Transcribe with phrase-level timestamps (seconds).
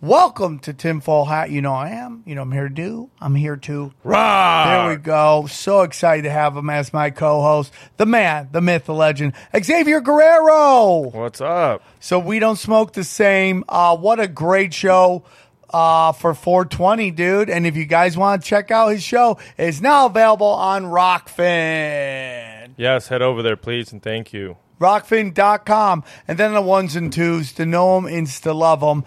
[0.00, 1.50] Welcome to Tinfoil Hat.
[1.50, 2.22] You know I am.
[2.24, 3.10] You know I'm here to do.
[3.20, 3.92] I'm here to.
[4.04, 5.46] There we go.
[5.50, 10.00] So excited to have him as my co-host, the man, the myth, the legend, Xavier
[10.00, 11.10] Guerrero.
[11.10, 11.82] What's up?
[11.98, 13.64] So we don't smoke the same.
[13.68, 15.24] Uh, what a great show
[15.70, 17.50] uh, for 420, dude.
[17.50, 22.74] And if you guys want to check out his show, it's now available on Rokfin.
[22.76, 24.58] Yes, head over there, please, and thank you.
[24.80, 26.04] Rokfin.com.
[26.28, 29.02] And then the ones and twos to know him and to love him.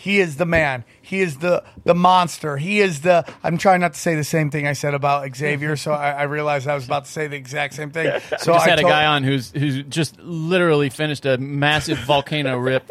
[0.00, 0.84] He is the man.
[1.02, 2.56] He is the the monster.
[2.56, 3.22] He is the.
[3.42, 6.22] I'm trying not to say the same thing I said about Xavier, so I, I
[6.22, 8.10] realized I was about to say the exact same thing.
[8.40, 12.56] So just I had a guy on who's who's just literally finished a massive volcano
[12.56, 12.90] rip,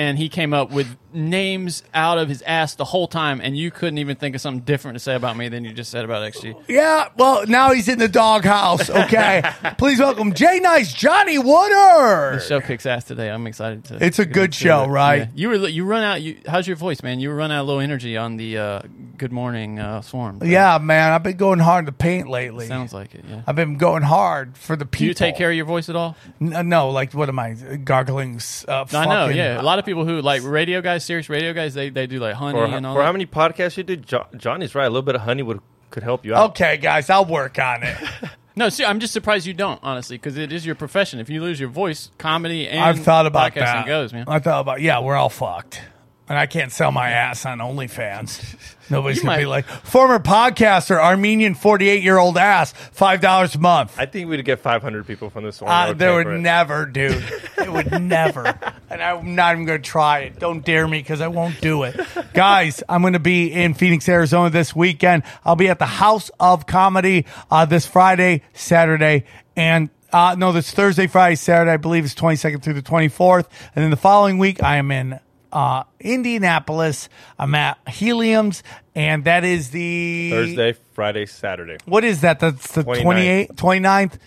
[0.00, 3.70] and he came up with names out of his ass the whole time, and you
[3.70, 6.22] couldn't even think of something different to say about me than you just said about
[6.32, 6.56] XG.
[6.68, 8.88] Yeah, well, now he's in the doghouse.
[8.88, 9.42] Okay,
[9.78, 12.36] please welcome Jay Nice, Johnny Woodard.
[12.36, 13.30] The show kicks ass today.
[13.30, 14.02] I'm excited to.
[14.02, 14.88] It's a good show, it.
[14.88, 15.18] right?
[15.18, 15.26] Yeah.
[15.34, 16.22] You were you run out.
[16.22, 17.20] You how's your voice, man?
[17.20, 18.82] You run out of low energy on the uh,
[19.18, 20.40] Good Morning uh, Swarm.
[20.42, 22.68] Yeah, man, I've been going hard to paint lately.
[22.68, 23.24] sounds like it.
[23.28, 23.42] Yeah.
[23.46, 25.04] I've been going hard for the people.
[25.04, 26.16] Do you take care of your voice at all?
[26.40, 28.40] N- no, like what am I gargling?
[28.66, 29.28] Uh, I know.
[29.28, 32.18] Yeah, a lot of people who like radio guys, serious radio guys, they, they do
[32.18, 32.94] like honey For, and all.
[32.94, 33.06] for that.
[33.06, 34.84] how many podcasts you do, jo- Johnny's right.
[34.86, 36.50] A little bit of honey would could help you out.
[36.50, 37.96] Okay, guys, I'll work on it.
[38.56, 41.18] No, see, I'm just surprised you don't, honestly, because it is your profession.
[41.20, 43.86] If you lose your voice, comedy and I've thought about podcasting that.
[43.86, 44.24] goes, man.
[44.26, 45.80] I thought about yeah, we're all fucked,
[46.30, 48.56] and I can't sell my ass on OnlyFans.
[48.88, 53.54] Nobody's You gonna be might- like former podcaster, Armenian, forty-eight year old ass, five dollars
[53.54, 53.94] a month.
[53.98, 55.70] I think we'd get 500 people from this one.
[55.70, 56.40] Uh, there would pay for it.
[56.40, 57.22] never, dude.
[57.58, 58.58] It would never.
[58.88, 60.38] And I'm not even going to try it.
[60.40, 62.00] Don't dare me because I won't do it.
[62.32, 65.22] Guys, I'm going to be in Phoenix, Arizona this weekend.
[65.44, 69.24] I'll be at the House of Comedy uh, this Friday, Saturday,
[69.56, 71.70] and uh, no, this Thursday, Friday, Saturday.
[71.70, 73.46] I believe it's 22nd through the 24th.
[73.76, 75.20] And then the following week, I am in
[75.52, 77.08] uh, Indianapolis.
[77.38, 78.62] I'm at Helium's,
[78.94, 81.76] and that is the Thursday, Friday, Saturday.
[81.84, 82.40] what is that?
[82.40, 83.48] That's the 29th.
[83.48, 84.18] 28th, 29th,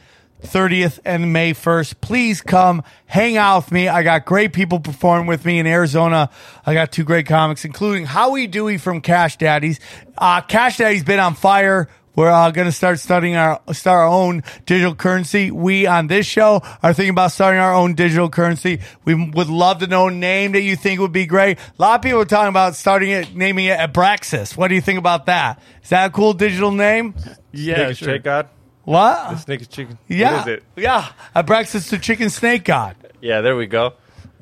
[0.43, 1.95] 30th, and May 1st.
[2.01, 3.87] Please come hang out with me.
[3.87, 6.29] I got great people performing with me in Arizona.
[6.65, 9.79] I got two great comics, including Howie Dewey from Cash Daddies.
[10.17, 11.89] Uh, Cash Daddy's been on fire.
[12.15, 15.49] We're uh, going to start studying our start our own digital currency.
[15.51, 18.81] We on this show are thinking about starting our own digital currency.
[19.03, 21.57] We would love to know a name that you think would be great.
[21.57, 24.55] A lot of people are talking about starting it, naming it Abraxas.
[24.55, 25.59] What do you think about that?
[25.83, 27.15] Is that a cool digital name?
[27.51, 28.07] yeah, Snake sure.
[28.09, 28.49] Shake God.
[28.83, 29.31] What?
[29.31, 29.97] The snake is chicken.
[30.07, 30.39] Yeah.
[30.39, 30.63] What is it?
[30.75, 31.09] Yeah.
[31.35, 32.95] Abraxas the chicken snake god.
[33.21, 33.93] Yeah, there we go.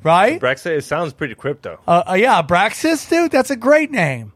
[0.02, 0.40] Right?
[0.40, 0.78] Brexit.
[0.78, 1.78] It sounds pretty crypto.
[1.86, 3.30] Uh, uh, yeah, Abraxas, dude.
[3.30, 4.32] That's a great name.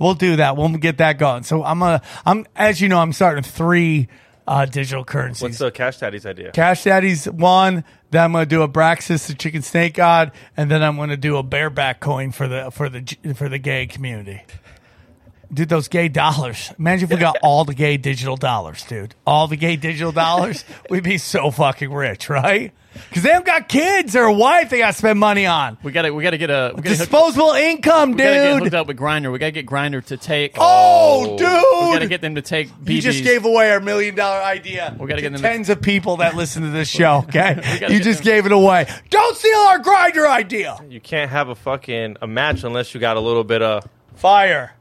[0.00, 0.56] We'll do that.
[0.56, 1.44] We'll get that going.
[1.44, 2.02] So I'm gonna.
[2.24, 4.08] I'm as you know, I'm starting three
[4.48, 5.42] uh, digital currencies.
[5.42, 6.52] What's the Cash Daddy's idea?
[6.52, 7.84] Cash Daddy's one.
[8.10, 11.42] Then I'm gonna do Abraxas, the chicken snake god, and then I'm gonna do a
[11.42, 14.42] bareback coin for the for the for the gay community.
[15.52, 16.72] Dude, those gay dollars.
[16.78, 19.14] Imagine if we got all the gay digital dollars, dude.
[19.26, 20.64] All the gay digital dollars.
[20.88, 22.72] We'd be so fucking rich, right?
[22.92, 25.78] Because they haven't got kids or a wife they got to spend money on.
[25.82, 28.34] We got to we got to get a we gotta hook- Disposable income, we gotta
[28.34, 29.30] get hooked up with Grindr.
[29.32, 30.56] We got to get Grindr to take.
[30.58, 31.88] Oh, oh dude.
[31.88, 32.68] we got to get them to take.
[32.70, 32.90] BBs.
[32.90, 34.96] You just gave away our million dollar idea.
[34.98, 37.24] We gotta get them to- tens of people that listen to this show.
[37.30, 38.86] Okay, you just them- gave it away.
[39.10, 40.78] Don't steal our Grindr idea.
[40.88, 43.86] You can't have a fucking a match unless you got a little bit of.
[44.16, 44.72] Fire.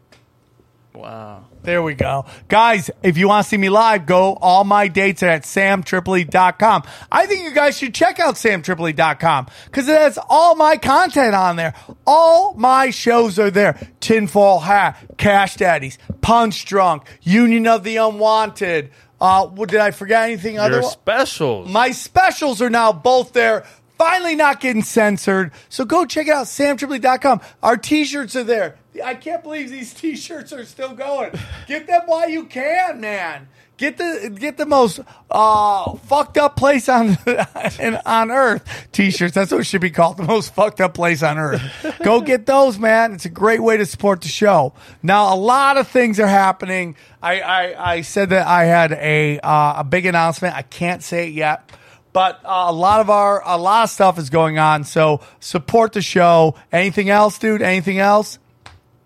[0.94, 1.45] Wow.
[1.61, 2.25] There we go.
[2.47, 4.33] Guys, if you want to see me live, go.
[4.33, 6.83] All my dates are at samtripoli.com.
[7.11, 11.57] I think you guys should check out samtripoli.com because it has all my content on
[11.57, 11.73] there.
[12.07, 13.79] All my shows are there.
[14.00, 18.91] Tinfoil Hat, Cash Daddies, Punch Drunk, Union of the Unwanted.
[19.19, 20.55] Uh, what, did I forget anything?
[20.55, 20.81] Your other?
[20.83, 21.69] specials.
[21.69, 23.65] My specials are now both there.
[23.97, 25.51] Finally, not getting censored.
[25.67, 27.41] So go check it out, samtripoli.com.
[27.62, 28.77] Our t shirts are there.
[29.01, 31.31] I can't believe these t shirts are still going.
[31.68, 33.48] Get them while you can, man.
[33.80, 35.00] Get the get the most
[35.31, 37.18] uh, fucked up place on
[38.06, 39.34] on earth t-shirts.
[39.34, 40.18] That's what it should be called.
[40.18, 41.62] The most fucked up place on earth.
[42.04, 43.13] Go get those, man.
[43.13, 44.74] It's a great way to support the show.
[45.01, 46.98] Now, a lot of things are happening.
[47.24, 50.56] I I, I said that I had a uh, a big announcement.
[50.56, 51.72] I can't say it yet.
[52.12, 55.94] But uh, a lot of our a lot of stuff is going on, so support
[55.94, 56.56] the show.
[56.74, 57.62] Anything else, dude?
[57.62, 58.40] Anything else?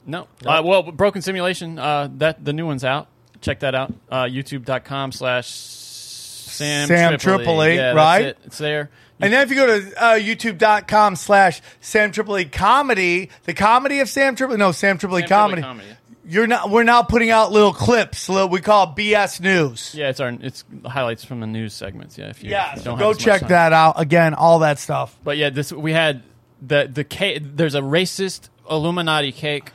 [0.05, 0.27] No.
[0.45, 3.07] Uh, well, Broken Simulation, uh, that the new one's out.
[3.41, 3.94] Check that out.
[4.09, 7.38] Uh, YouTube.com slash Sam, Sam Tripoli.
[7.38, 8.25] Tripoli, Yeah, right?
[8.25, 8.38] it.
[8.45, 8.89] It's there.
[9.19, 14.09] And then if you go to uh, youtube.com slash Sam Tripoli comedy, the comedy of
[14.09, 15.61] Sam Tripoli, no, Sam Tripoli Sam comedy.
[15.61, 15.88] Comedy.
[16.25, 16.69] You're not.
[16.69, 18.29] We're now putting out little clips.
[18.29, 19.94] Little, we call it BS News.
[19.94, 22.17] Yeah, it's our it's highlights from the news segments.
[22.17, 23.99] Yeah, if you, Yeah, if you so go have as much check that out.
[23.99, 25.17] Again, all that stuff.
[25.23, 26.23] But yeah, this we had
[26.61, 27.41] the the cake.
[27.44, 29.71] There's a racist Illuminati cake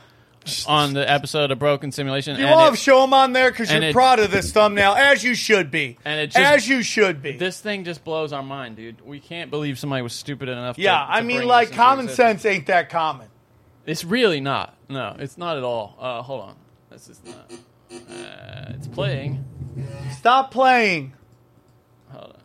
[0.67, 2.37] on the episode of Broken Simulation.
[2.37, 4.93] You and all it- show them on there because you're it- proud of this thumbnail,
[4.93, 5.97] as you should be.
[6.05, 7.33] And it just- as you should be.
[7.37, 9.05] This thing just blows our mind, dude.
[9.05, 10.75] We can't believe somebody was stupid enough.
[10.77, 12.41] to- yeah, to I mean, like common existence.
[12.41, 13.27] sense ain't that common.
[13.85, 14.75] It's really not.
[14.87, 15.95] No, it's not at all.
[15.99, 16.55] Uh, hold on.
[16.91, 17.51] This is not.
[17.91, 19.43] Uh, it's playing.
[20.17, 21.13] Stop playing,
[22.11, 22.41] Hold on.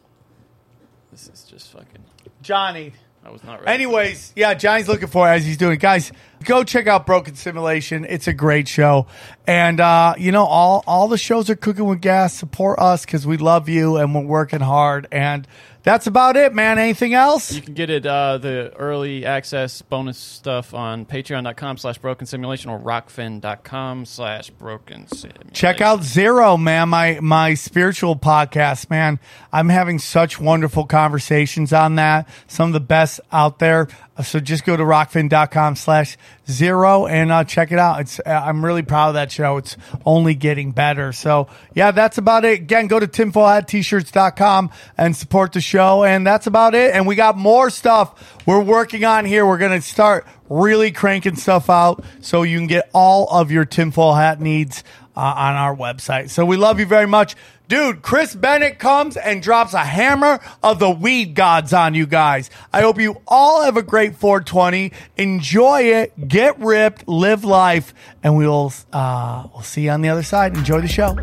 [1.11, 2.05] This is just fucking.
[2.43, 2.93] Johnny.
[3.25, 3.73] I was not ready.
[3.73, 5.79] Anyways, yeah, Johnny's looking for it as he's doing.
[5.79, 6.12] Guys,
[6.44, 8.05] go check out Broken Simulation.
[8.06, 9.06] It's a great show,
[9.47, 12.35] and uh, you know all all the shows are cooking with gas.
[12.35, 15.09] Support us because we love you and we're working hard.
[15.11, 15.49] And
[15.84, 16.78] that's about it, man.
[16.78, 17.52] Anything else?
[17.52, 22.70] You can get it uh, the early access bonus stuff on patreon.com slash broken simulation
[22.70, 25.50] or rokfin.com slash broken simulation.
[25.52, 29.20] Check out Zero, man, my my spiritual podcast, man.
[29.52, 32.28] I'm having such wonderful conversations on that.
[32.48, 33.88] Some of the best out there.
[34.16, 36.16] Uh, So just go to rokfin.com slash
[36.49, 38.00] zero and uh, check it out.
[38.00, 39.56] It's uh, I'm really proud of that show.
[39.56, 39.76] It's
[40.06, 41.12] only getting better.
[41.12, 42.61] So yeah, that's about it.
[42.61, 46.05] Again, go to tinfoilhat-t-shirts.com and support the show.
[46.05, 46.94] And that's about it.
[46.94, 49.46] And we got more stuff we're working on here.
[49.46, 53.64] We're going to start really cranking stuff out so you can get all of your
[53.64, 54.84] tinfoil hat needs
[55.16, 56.31] uh, on our website.
[56.31, 57.37] So we love you very much.
[57.66, 62.50] Dude, Chris Bennett comes and drops a hammer of the weed gods on you guys.
[62.72, 64.93] I hope you all have a great 420.
[65.16, 70.22] Enjoy it, get ripped, live life, and we'll uh, we'll see you on the other
[70.22, 70.55] side.
[70.56, 71.14] Enjoy the show.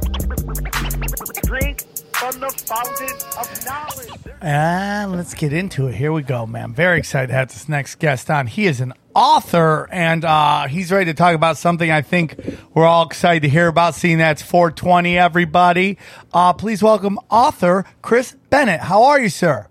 [1.43, 1.83] Drink
[2.13, 4.30] from the fountain of knowledge.
[4.41, 5.93] And let's get into it.
[5.93, 6.73] Here we go, man.
[6.73, 8.47] Very excited to have this next guest on.
[8.47, 12.39] He is an author and uh, he's ready to talk about something I think
[12.73, 15.99] we're all excited to hear about, seeing that's 420, everybody.
[16.33, 18.79] Uh, please welcome author Chris Bennett.
[18.81, 19.67] How are you, sir?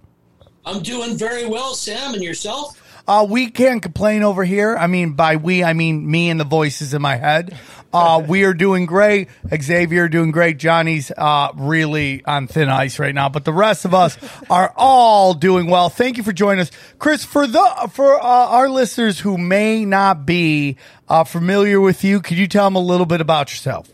[0.65, 2.80] I'm doing very well, Sam, and yourself?
[3.07, 4.77] Uh, we can't complain over here.
[4.77, 7.59] I mean, by we, I mean me and the voices in my head.
[7.93, 9.29] Uh, we are doing great.
[9.55, 10.59] Xavier doing great.
[10.59, 14.17] Johnny's uh, really on thin ice right now, but the rest of us
[14.51, 15.89] are all doing well.
[15.89, 17.25] Thank you for joining us, Chris.
[17.25, 20.77] For the for uh, our listeners who may not be
[21.09, 23.91] uh, familiar with you, could you tell them a little bit about yourself?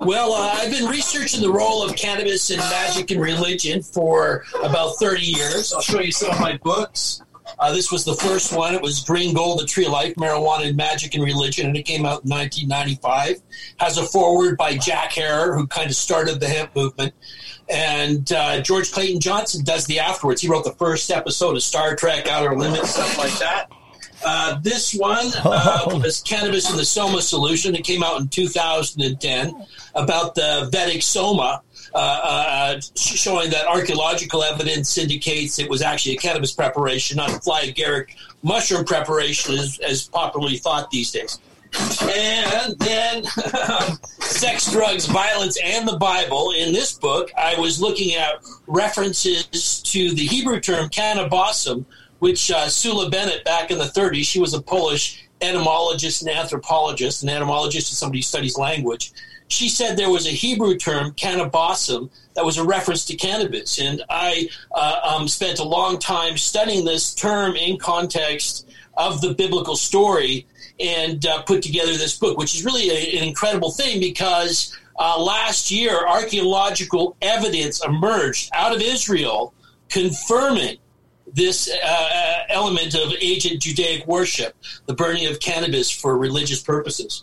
[0.00, 4.96] Well, uh, I've been researching the role of cannabis in magic and religion for about
[4.96, 5.72] 30 years.
[5.72, 7.22] I'll show you some of my books.
[7.58, 8.74] Uh, this was the first one.
[8.74, 11.84] It was Green Gold, The Tree of Life, Marijuana and Magic and Religion, and it
[11.84, 13.42] came out in 1995.
[13.78, 17.14] Has a foreword by Jack Herer, who kind of started the hemp movement.
[17.68, 20.40] And uh, George Clayton Johnson does the afterwards.
[20.40, 23.70] He wrote the first episode of Star Trek, Outer Limits, stuff like that.
[24.24, 27.74] Uh, this one uh, was Cannabis and the Soma Solution.
[27.74, 31.62] It came out in 2010 about the Vedic Soma,
[31.94, 37.40] uh, uh, showing that archaeological evidence indicates it was actually a cannabis preparation, not a
[37.40, 41.38] fly agaric mushroom preparation, as, as popularly thought these days.
[42.02, 43.24] And then
[44.20, 46.52] sex, drugs, violence, and the Bible.
[46.56, 51.84] In this book, I was looking at references to the Hebrew term kaneh-bosm,
[52.18, 57.22] which uh, Sula Benet back in the 30s, she was a Polish etymologist and anthropologist.
[57.22, 59.12] An etymologist is somebody who studies language.
[59.48, 63.78] She said there was a Hebrew term, kaneh-bosm, that was a reference to cannabis.
[63.78, 69.34] And I uh, um, spent a long time studying this term in context of the
[69.34, 70.46] biblical story
[70.80, 75.20] and uh, put together this book, which is really a, an incredible thing because uh,
[75.20, 79.54] last year archaeological evidence emerged out of Israel
[79.88, 80.78] confirming
[81.32, 84.54] this uh, element of ancient Judaic worship,
[84.86, 87.22] the burning of cannabis for religious purposes.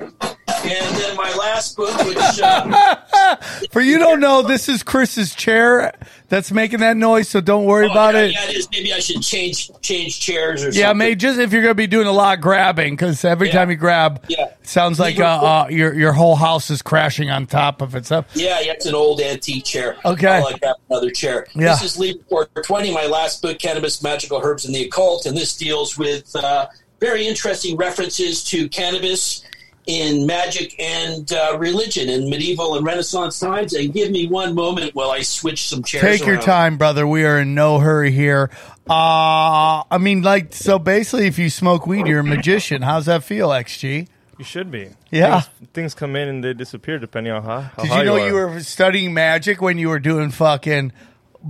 [0.63, 3.35] And then my last book, which uh,
[3.71, 5.93] For you don't know, this is Chris's chair
[6.29, 8.33] that's making that noise, so don't worry oh, about yeah, it.
[8.33, 8.69] Yeah, it is.
[8.71, 10.79] Maybe I should change change chairs or something.
[10.79, 11.15] Yeah, maybe.
[11.15, 13.53] Just if you're gonna be doing a lot of grabbing, because every Yeah.
[13.53, 14.45] time you grab, Yeah.
[14.45, 18.25] it sounds like uh, uh, your your whole house is crashing on top of itself.
[18.33, 19.97] Yeah, yeah, it's an old antique chair.
[20.05, 20.27] Okay.
[20.27, 21.47] I like that another chair.
[21.55, 21.73] Yeah.
[21.73, 25.55] This is Liber 420, my last book, Cannabis, Magical Herbs, and the Occult, and this
[25.55, 26.67] deals with uh,
[26.99, 29.43] very interesting references to cannabis
[29.87, 33.73] in magic and uh, religion in medieval and Renaissance times.
[33.73, 36.01] And give me one moment while I switch some chairs.
[36.01, 36.45] Take your around.
[36.45, 37.07] time, brother.
[37.07, 38.49] We are in no hurry here.
[38.89, 42.81] Uh, I mean, like, so basically, if you smoke weed, you're a magician.
[42.81, 44.07] How's that feel, XG?
[44.37, 44.89] You should be.
[45.11, 45.41] Yeah.
[45.41, 48.27] Things, things come in and they disappear depending on how, how Did you know are.
[48.27, 50.93] you were studying magic when you were doing fucking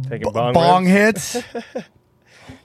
[0.09, 1.37] taking bong, bong hits?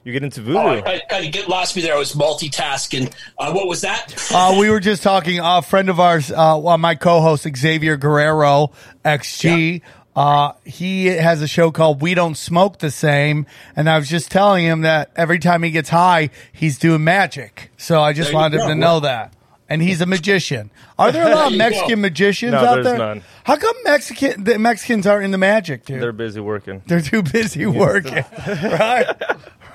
[0.07, 0.57] You get into voodoo.
[0.57, 1.93] Oh, I, I kind of get lost me there.
[1.93, 3.11] I was multitasking.
[3.37, 4.13] Uh, what was that?
[4.33, 5.39] uh, we were just talking.
[5.43, 8.71] A friend of ours, uh, well, my co-host Xavier Guerrero,
[9.03, 9.81] XG.
[10.15, 14.31] Uh, he has a show called We Don't Smoke the Same, and I was just
[14.31, 17.69] telling him that every time he gets high, he's doing magic.
[17.75, 18.67] So I just There wanted him go.
[18.69, 19.33] to know that.
[19.69, 20.71] And he's a magician.
[20.97, 22.97] Are there a lot of Mexican magicians No, out there's there?
[22.97, 23.21] none.
[23.43, 26.01] How come Mexican the Mexicans aren't in the magic, dude?
[26.01, 26.81] They're busy working.
[26.87, 29.05] They're, too busy working, right?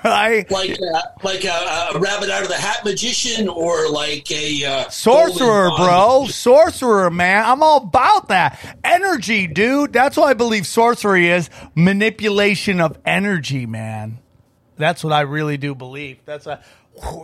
[0.03, 0.49] Right.
[0.51, 4.89] like uh, like a, a rabbit out of the hat magician, or like a uh,
[4.89, 6.25] Sorcerer, bro.
[6.27, 7.45] Sorcerer, man.
[7.45, 8.77] I'm all about that.
[8.83, 9.93] Energy, dude.
[9.93, 14.19] That's what I believe sorcery is manipulation of energy, man.
[14.77, 16.17] That's what I really do believe.
[16.25, 16.61] That's a,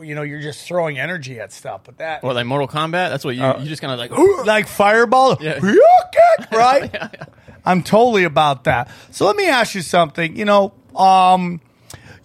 [0.01, 3.09] you know, you're just throwing energy at stuff, but that, Or like Mortal Kombat.
[3.09, 4.45] That's what you Uh, you just kind of like.
[4.45, 5.59] like fireball, Yeah.
[6.51, 6.95] right?
[7.65, 8.89] I'm totally about that.
[9.11, 10.35] So let me ask you something.
[10.37, 11.59] You know, um,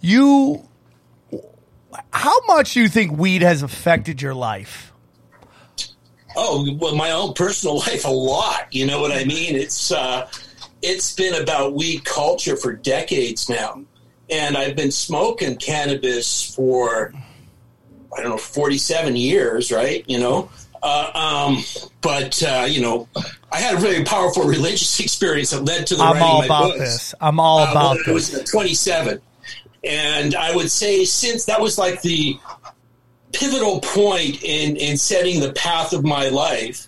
[0.05, 0.67] you,
[2.11, 4.91] how much do you think weed has affected your life?
[6.35, 8.67] Oh, well, my own personal life, a lot.
[8.71, 9.55] You know what I mean?
[9.55, 10.29] It's uh,
[10.81, 13.81] it's been about weed culture for decades now,
[14.29, 17.13] and I've been smoking cannabis for
[18.17, 20.03] I don't know forty seven years, right?
[20.09, 20.49] You know,
[20.83, 21.11] uh,
[21.47, 21.63] um,
[22.01, 23.07] but uh, you know,
[23.51, 26.47] I had a very powerful religious experience that led to the I'm writing all of
[26.49, 26.79] my about books.
[26.79, 27.15] this.
[27.21, 28.07] I'm all Uh, about this.
[28.33, 29.21] It was 27.
[29.85, 32.37] And I would say since that was like the
[33.33, 36.87] pivotal point in, in setting the path of my life,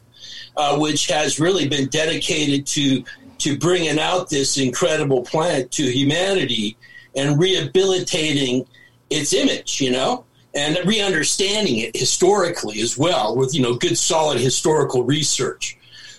[0.56, 3.04] uh, which has really been dedicated to
[3.40, 6.76] to bringing out this incredible plant to humanity
[7.16, 8.66] and rehabilitating
[9.12, 10.26] its image, you know,
[10.56, 15.78] and re-understanding it historically as well with you know good solid historical research.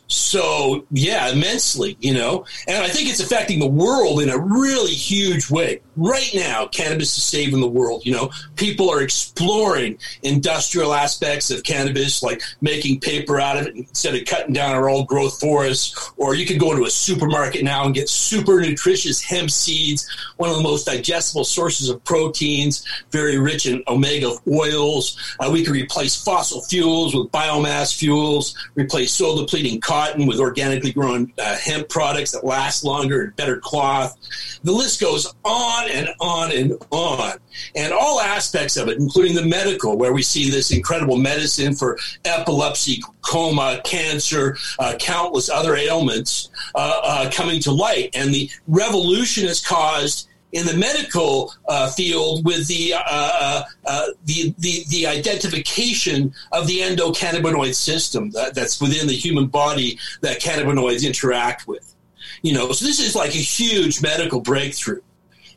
[0.08, 4.92] So yeah, immensely, you know, and I think it's affecting the world in a really
[4.92, 5.82] huge way.
[5.96, 8.06] Right now, cannabis is saving the world.
[8.06, 13.76] You know, people are exploring industrial aspects of cannabis, like making paper out of it
[13.76, 16.12] instead of cutting down our old growth forests.
[16.16, 20.48] Or you can go into a supermarket now and get super nutritious hemp seeds, one
[20.48, 25.18] of the most digestible sources of proteins, very rich in omega oils.
[25.38, 30.92] Uh, we can replace fossil fuels with biomass fuels, replace soil depleting cotton with organically
[30.92, 34.16] grown uh, hemp products that last longer and better cloth.
[34.62, 37.38] The list goes on and on and on.
[37.74, 41.98] And all aspects of it, including the medical, where we see this incredible medicine for
[42.24, 48.10] epilepsy, coma, cancer, uh, countless other ailments uh, uh, coming to light.
[48.14, 54.06] And the revolution has caused in the medical uh, field with the, uh, uh, uh,
[54.24, 60.40] the the the identification of the endocannabinoid system that, that's within the human body that
[60.40, 61.94] cannabinoids interact with.
[62.42, 65.00] You know, so this is like a huge medical breakthrough.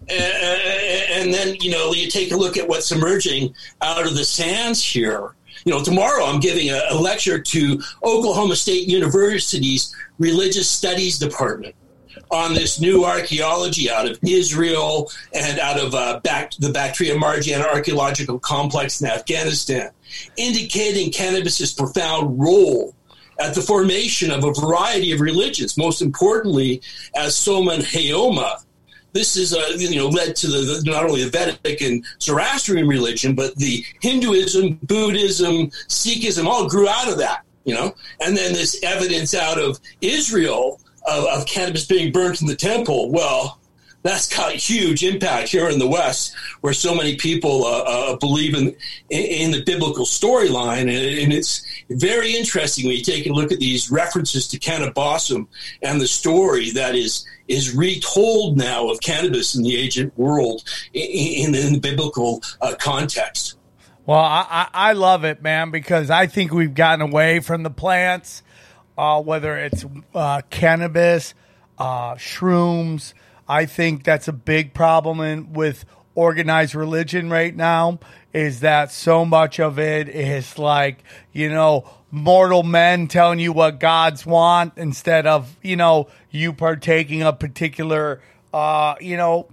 [0.10, 4.84] And, then you know you take a look at what's emerging out of the sands
[4.84, 5.36] here.
[5.64, 11.76] You know, tomorrow I'm giving a, a lecture to Oklahoma State University's Religious Studies Department
[12.32, 17.66] on this new archaeology out of Israel and out of uh, back, the Bactria Margiana
[17.66, 19.92] archaeological complex in Afghanistan,
[20.38, 22.96] indicating cannabis's profound role
[23.40, 26.82] at the formation of a variety of religions, most importantly,
[27.16, 28.64] as Soma and Haoma.
[29.14, 32.88] This is, uh, you know, led to the, the, not only the Vedic and Zoroastrian
[32.88, 37.94] religion, but the Hinduism, Buddhism, Sikhism all grew out of that, you know.
[38.22, 43.12] And then this evidence out of Israel of, of cannabis being burnt in the temple.
[43.12, 43.60] Well,
[44.04, 48.16] that's got a huge impact here in the West, where so many people uh, uh,
[48.18, 48.76] believe in,
[49.10, 53.92] in the biblical storyline, and, it's very interesting when you take a look at these
[53.92, 55.48] references to kaneh-bosm
[55.82, 61.54] and the story that is is retold now of cannabis in the ancient world in,
[61.54, 63.58] in, in the biblical uh, context.
[64.06, 68.42] Well, I, I love it, man, because I think we've gotten away from the plants.
[68.98, 71.34] Uh, whether it's uh, cannabis,
[71.78, 73.14] uh, shrooms.
[73.48, 78.00] I think that's a big problem in, with organized religion right now.
[78.34, 83.80] Is that so much of it is like you know mortal men telling you what
[83.80, 88.22] gods want instead of you know you partaking of particular
[88.54, 89.48] uh, you know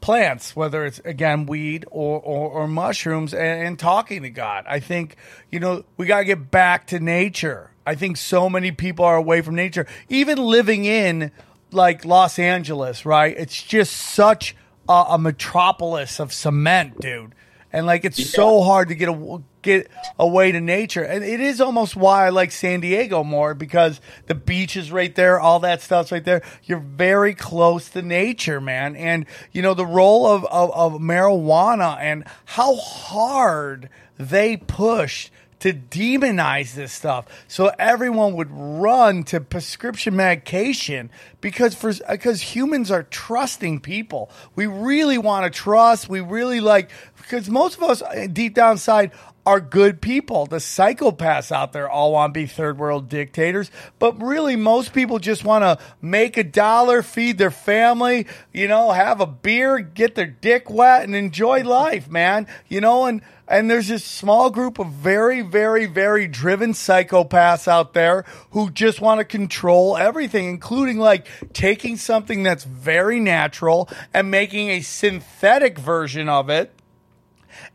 [0.00, 4.64] plants, whether it's again weed or, or, or mushrooms, and, and talking to God.
[4.66, 5.16] I think,
[5.50, 7.70] you know, we got to get back to nature.
[7.88, 9.86] I think so many people are away from nature.
[10.10, 11.32] Even living in
[11.70, 13.34] like Los Angeles, right?
[13.34, 14.54] It's just such
[14.86, 17.34] a, a metropolis of cement, dude.
[17.72, 21.62] And like it's so hard to get a, get away to nature, and it is
[21.62, 25.80] almost why I like San Diego more because the beach is right there, all that
[25.80, 26.42] stuff's right there.
[26.64, 28.96] You're very close to nature, man.
[28.96, 35.72] And you know the role of of, of marijuana and how hard they pushed to
[35.72, 37.26] demonize this stuff.
[37.48, 41.10] So everyone would run to prescription medication
[41.40, 44.30] because for because humans are trusting people.
[44.54, 46.08] We really want to trust.
[46.08, 49.12] We really like because most of us uh, deep down inside
[49.48, 50.44] are good people.
[50.44, 55.18] The psychopaths out there all want to be third world dictators, but really most people
[55.18, 60.14] just want to make a dollar, feed their family, you know, have a beer, get
[60.14, 62.46] their dick wet and enjoy life, man.
[62.68, 67.94] You know, and and there's this small group of very, very, very driven psychopaths out
[67.94, 74.30] there who just want to control everything, including like taking something that's very natural and
[74.30, 76.77] making a synthetic version of it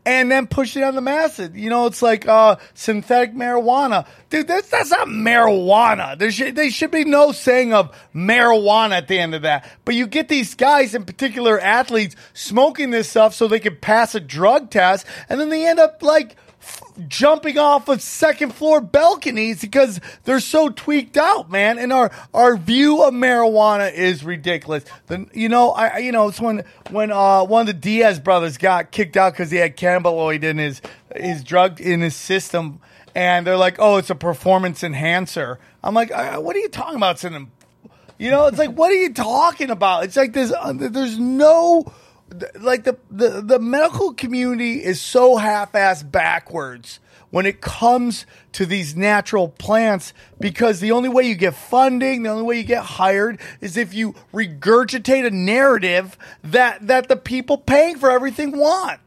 [0.04, 1.50] and then push it on the masses.
[1.54, 4.48] You know, it's like uh, synthetic marijuana, dude.
[4.48, 6.18] That's that's not marijuana.
[6.18, 9.68] There should there should be no saying of marijuana at the end of that.
[9.84, 14.14] But you get these guys, in particular athletes, smoking this stuff so they can pass
[14.14, 16.36] a drug test, and then they end up like
[17.08, 21.78] jumping off of second floor balconies because they're so tweaked out, man.
[21.78, 24.84] And our our view of marijuana is ridiculous.
[25.06, 28.58] The, you know, I you know it's when when uh, one of the Diaz brothers
[28.58, 30.80] got kicked out because he had cannabinoid in his
[31.14, 32.80] his drug in his system,
[33.14, 35.58] and they're like, oh, it's a performance enhancer.
[35.82, 37.16] I'm like, uh, what are you talking about?
[37.16, 37.50] It's an,
[38.18, 40.04] you know, it's like, what are you talking about?
[40.04, 41.92] It's like there's uh, there's no
[42.60, 48.94] like the, the the medical community is so half-ass backwards when it comes to these
[48.94, 53.40] natural plants because the only way you get funding, the only way you get hired
[53.60, 59.00] is if you regurgitate a narrative that that the people paying for everything want.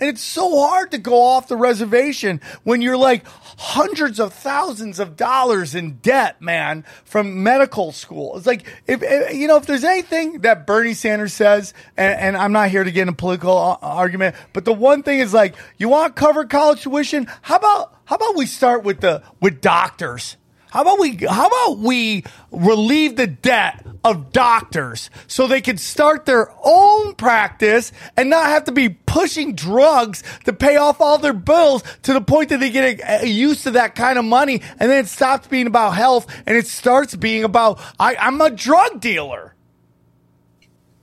[0.00, 3.24] And it's so hard to go off the reservation when you're like
[3.58, 8.36] hundreds of thousands of dollars in debt, man, from medical school.
[8.36, 12.36] It's like, if, if you know, if there's anything that Bernie Sanders says, and, and
[12.36, 15.32] I'm not here to get in a political uh, argument, but the one thing is
[15.32, 17.28] like, you want to cover college tuition?
[17.42, 20.36] How about, how about we start with the, with doctors?
[20.72, 26.24] How about we how about we relieve the debt of doctors so they can start
[26.24, 31.34] their own practice and not have to be pushing drugs to pay off all their
[31.34, 34.90] bills to the point that they get uh, used to that kind of money and
[34.90, 38.98] then it stops being about health and it starts being about I, I'm a drug
[38.98, 39.54] dealer.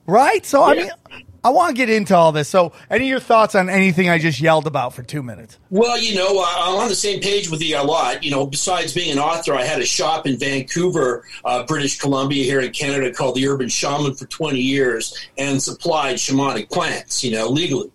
[0.08, 0.44] Right?
[0.48, 0.90] So I mean
[1.44, 2.50] I want to get into all this.
[2.50, 5.58] So, any of your thoughts on anything I just yelled about for two minutes?
[5.70, 8.24] Well, you know, uh, I'm on the same page with you a lot.
[8.24, 12.44] You know, besides being an author, I had a shop in Vancouver, uh, British Columbia,
[12.44, 17.32] here in Canada, called the Urban Shaman for 20 years, and supplied shamanic plants, you
[17.32, 17.92] know, legally.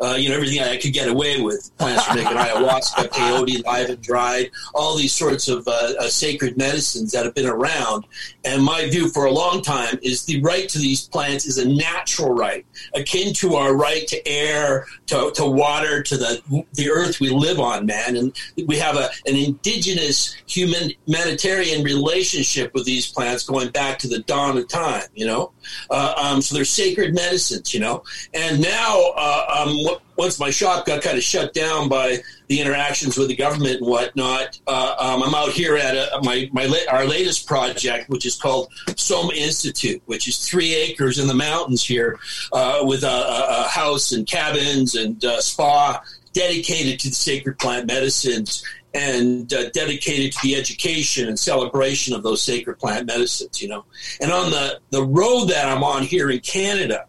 [0.00, 1.70] Uh, you know, everything I could get away with.
[1.78, 6.56] Plants for making ayahuasca, peyote, live and dried, all these sorts of uh, uh, sacred
[6.56, 8.04] medicines that have been around.
[8.44, 11.68] And my view for a long time is the right to these plants is a
[11.68, 17.20] natural right, akin to our right to air, to, to water, to the the earth
[17.20, 18.16] we live on, man.
[18.16, 24.08] And we have a, an indigenous human humanitarian relationship with these plants going back to
[24.08, 25.52] the dawn of time, you know?
[25.90, 28.02] Uh, um, so they're sacred medicines, you know?
[28.34, 29.76] And now, uh, um,
[30.16, 33.86] once my shop got kind of shut down by the interactions with the government and
[33.86, 38.36] whatnot, uh, um, I'm out here at a, my, my our latest project, which is
[38.36, 42.18] called Soma Institute, which is three acres in the mountains here
[42.52, 46.02] uh, with a, a, house and cabins and uh, spa
[46.32, 52.22] dedicated to the sacred plant medicines and uh, dedicated to the education and celebration of
[52.22, 53.84] those sacred plant medicines, you know.
[54.20, 57.06] And on the, the road that I'm on here in Canada,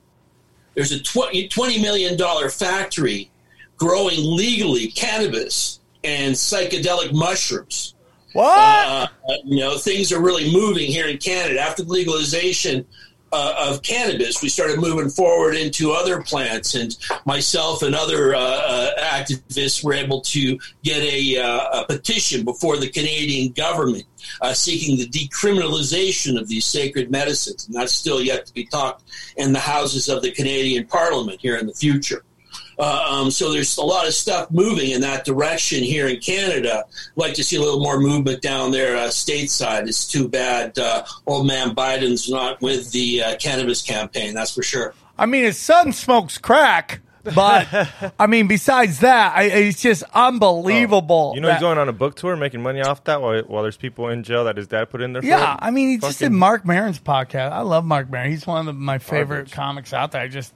[0.78, 3.32] there's a $20, $20 million factory
[3.78, 7.96] growing legally cannabis and psychedelic mushrooms.
[8.34, 8.48] What?
[8.48, 9.08] Uh,
[9.44, 11.60] you know, things are really moving here in Canada.
[11.60, 12.86] After legalization,
[13.32, 18.40] uh, of cannabis, we started moving forward into other plants, and myself and other uh,
[18.40, 24.06] uh, activists were able to get a, uh, a petition before the Canadian government
[24.42, 29.04] uh, seeking the decriminalization of these sacred medicines, and that's still yet to be talked
[29.36, 32.24] in the houses of the Canadian Parliament here in the future.
[32.80, 36.84] Uh, um, so there's a lot of stuff moving in that direction here in Canada.
[36.88, 39.88] I'd like to see a little more movement down there uh, stateside.
[39.88, 44.34] It's too bad uh, old man Biden's not with the uh, cannabis campaign.
[44.36, 44.94] That's for sure.
[45.18, 47.00] I mean, his son smokes crack,
[47.34, 47.68] but
[48.20, 51.32] I mean, besides that, I, it's just unbelievable.
[51.36, 53.64] You know that- he's going on a book tour, making money off that while, while
[53.64, 55.24] there's people in jail that his dad put in there.
[55.26, 55.60] Yeah, him?
[55.62, 57.52] I mean, he just did Marc Maron's podcast.
[57.52, 58.30] I love Marc Maron.
[58.30, 59.52] He's one of the, my favorite Garbage.
[59.54, 60.22] comics out there.
[60.22, 60.54] I just,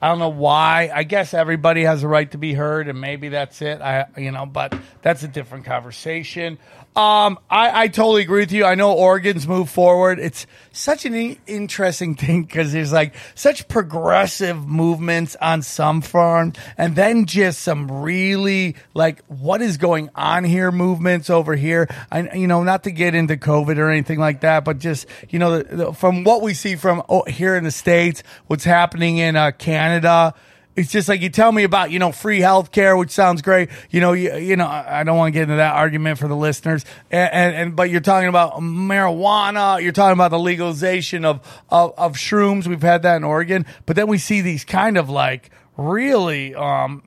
[0.00, 0.90] I don't know why.
[0.94, 3.80] I guess everybody has a right to be heard, and maybe that's it.
[3.80, 6.58] I, you know, but that's a different conversation.
[6.98, 8.64] Um, I, I totally agree with you.
[8.64, 10.18] I know Oregon's moved forward.
[10.18, 16.56] It's such an i- interesting thing because there's like such progressive movements on some farms,
[16.76, 21.86] and then just some really like what is going on here movements over here.
[22.10, 25.38] I, you know, not to get into COVID or anything like that, but just you
[25.38, 29.18] know, the, the, from what we see from oh, here in the states, what's happening
[29.18, 30.34] in uh, Canada.
[30.78, 33.68] It's just like you tell me about, you know, free health care, which sounds great.
[33.90, 36.36] You know, you, you know, I don't want to get into that argument for the
[36.36, 36.84] listeners.
[37.10, 39.82] And, and, and but you're talking about marijuana.
[39.82, 42.68] You're talking about the legalization of, of, of shrooms.
[42.68, 43.66] We've had that in Oregon.
[43.86, 47.02] But then we see these kind of like really, um,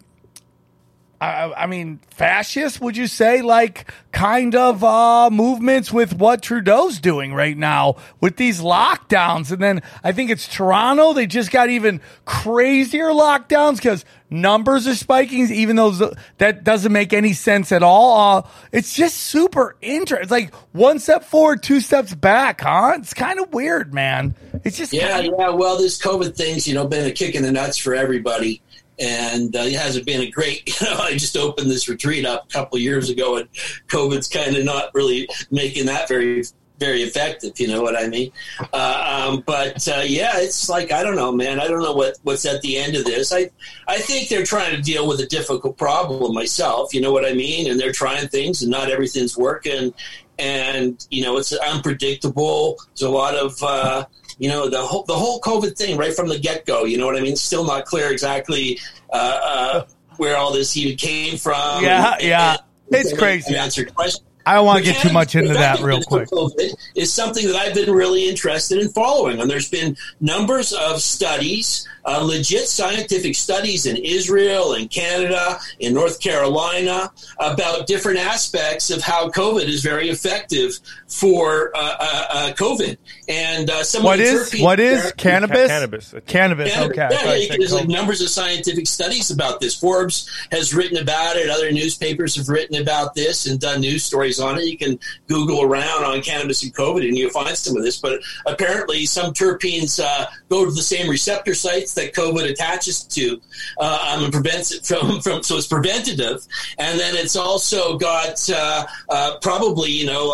[1.21, 6.99] I, I mean, fascist, would you say, like kind of uh, movements with what Trudeau's
[6.99, 9.51] doing right now with these lockdowns?
[9.51, 11.13] And then I think it's Toronto.
[11.13, 17.13] They just got even crazier lockdowns because numbers are spiking, even though that doesn't make
[17.13, 18.37] any sense at all.
[18.39, 20.23] Uh, it's just super interesting.
[20.23, 22.93] It's like one step forward, two steps back, huh?
[22.97, 24.33] It's kind of weird, man.
[24.63, 25.49] It's just Yeah, kinda- yeah.
[25.49, 28.59] Well, this COVID thing's you know been a kick in the nuts for everybody,
[29.01, 30.61] and uh, it hasn't been a great.
[30.81, 33.47] You know, I just opened this retreat up a couple years ago, and
[33.87, 36.43] COVID's kind of not really making that very
[36.81, 37.59] very effective.
[37.59, 38.31] You know what I mean?
[38.73, 41.59] Uh, um, but uh, yeah, it's like I don't know, man.
[41.59, 43.31] I don't know what what's at the end of this.
[43.31, 43.51] I
[43.87, 46.93] I think they're trying to deal with a difficult problem myself.
[46.93, 47.69] You know what I mean?
[47.69, 49.93] And they're trying things, and not everything's working.
[50.39, 52.79] And you know, it's unpredictable.
[52.87, 54.05] There's a lot of uh,
[54.41, 56.83] you know the whole the whole COVID thing right from the get go.
[56.83, 57.35] You know what I mean?
[57.35, 58.79] Still not clear exactly
[59.13, 59.85] uh, uh,
[60.17, 61.83] where all this even came from.
[61.83, 62.51] Yeah, and- yeah.
[62.53, 62.61] and-
[62.99, 63.55] It's and crazy.
[63.55, 64.25] Answered questions.
[64.45, 66.29] I don't want to get too much into that real quick.
[66.29, 71.01] COVID is something that I've been really interested in following, and there's been numbers of
[71.01, 78.89] studies, uh, legit scientific studies in Israel and Canada, in North Carolina, about different aspects
[78.89, 82.97] of how COVID is very effective for uh, uh, uh, COVID.
[83.27, 85.67] And uh, some What of the is terpenes what is there- cannabis?
[85.67, 86.13] cannabis.
[86.25, 86.69] Cannabis.
[86.69, 87.07] yeah, Okay.
[87.11, 89.75] Yeah, yeah, you you said can- there's like numbers of scientific studies about this.
[89.75, 91.49] Forbes has written about it.
[91.49, 94.65] Other newspapers have written about this and done news stories on it.
[94.65, 97.99] You can Google around on cannabis and COVID, and you'll find some of this.
[97.99, 103.41] But apparently, some terpenes uh, go to the same receptor sites that COVID attaches to,
[103.79, 105.43] uh, um, and prevents it from, from.
[105.43, 106.45] So it's preventative,
[106.77, 110.31] and then it's also got uh, uh, probably you know.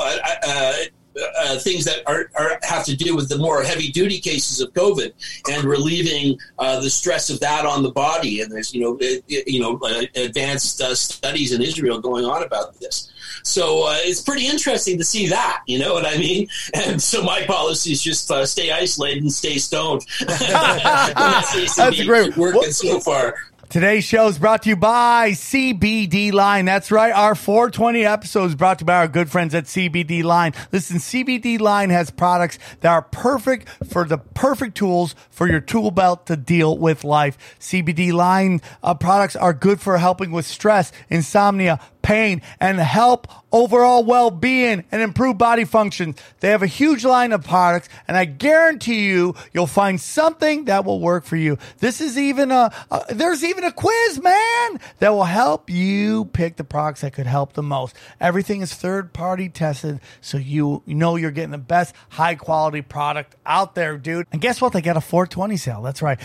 [1.18, 4.20] Uh, uh, uh, things that are, are have to do with the more heavy duty
[4.20, 5.14] cases of COVID
[5.52, 8.42] and relieving uh, the stress of that on the body.
[8.42, 12.26] And there's you know it, it- you know uh, advanced uh, studies in Israel going
[12.26, 13.12] on about this.
[13.44, 15.62] So uh, it's pretty interesting to see that.
[15.68, 16.48] You know what I mean?
[16.74, 20.06] And so my policy is just uh, stay isolated and stay stoned.
[20.28, 22.36] That seems to That's be great.
[22.38, 23.36] Working What- so far.
[23.70, 26.66] Today's show is brought to you by CBD Lion.
[26.66, 27.12] That's right.
[27.12, 30.54] Our 420 episode is brought to you by our good friends at CBD Lion.
[30.72, 35.92] Listen, CBD Lion has products that are perfect for the perfect tools for your tool
[35.92, 37.58] belt to deal with life.
[37.60, 44.02] CBD Lion uh, products are good for helping with stress, insomnia, pain, and help overall
[44.02, 46.16] well-being and improve body function.
[46.40, 50.86] They have a huge line of products, and I guarantee you, you'll find something that
[50.86, 51.58] will work for you.
[51.80, 56.56] This is even a, a there's even a quiz, man, that will help you pick
[56.56, 57.94] the products that could help the most.
[58.22, 63.98] Everything is third-party tested, so you know you're getting the best high-quality product out there,
[63.98, 64.28] dude.
[64.32, 64.72] And guess what?
[64.72, 65.82] They got a 420 sale.
[65.82, 66.20] That's right.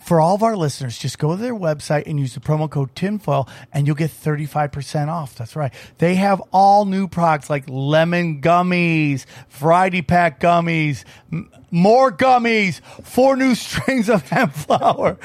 [0.00, 2.94] For all of our listeners, just go to their website and use the promo code
[2.96, 5.34] tinfoil and you'll get 35% off.
[5.36, 5.72] That's right.
[5.98, 11.04] They have all new products like lemon gummies, variety pack gummies,
[11.70, 15.18] more gummies, four new strings of hemp flower,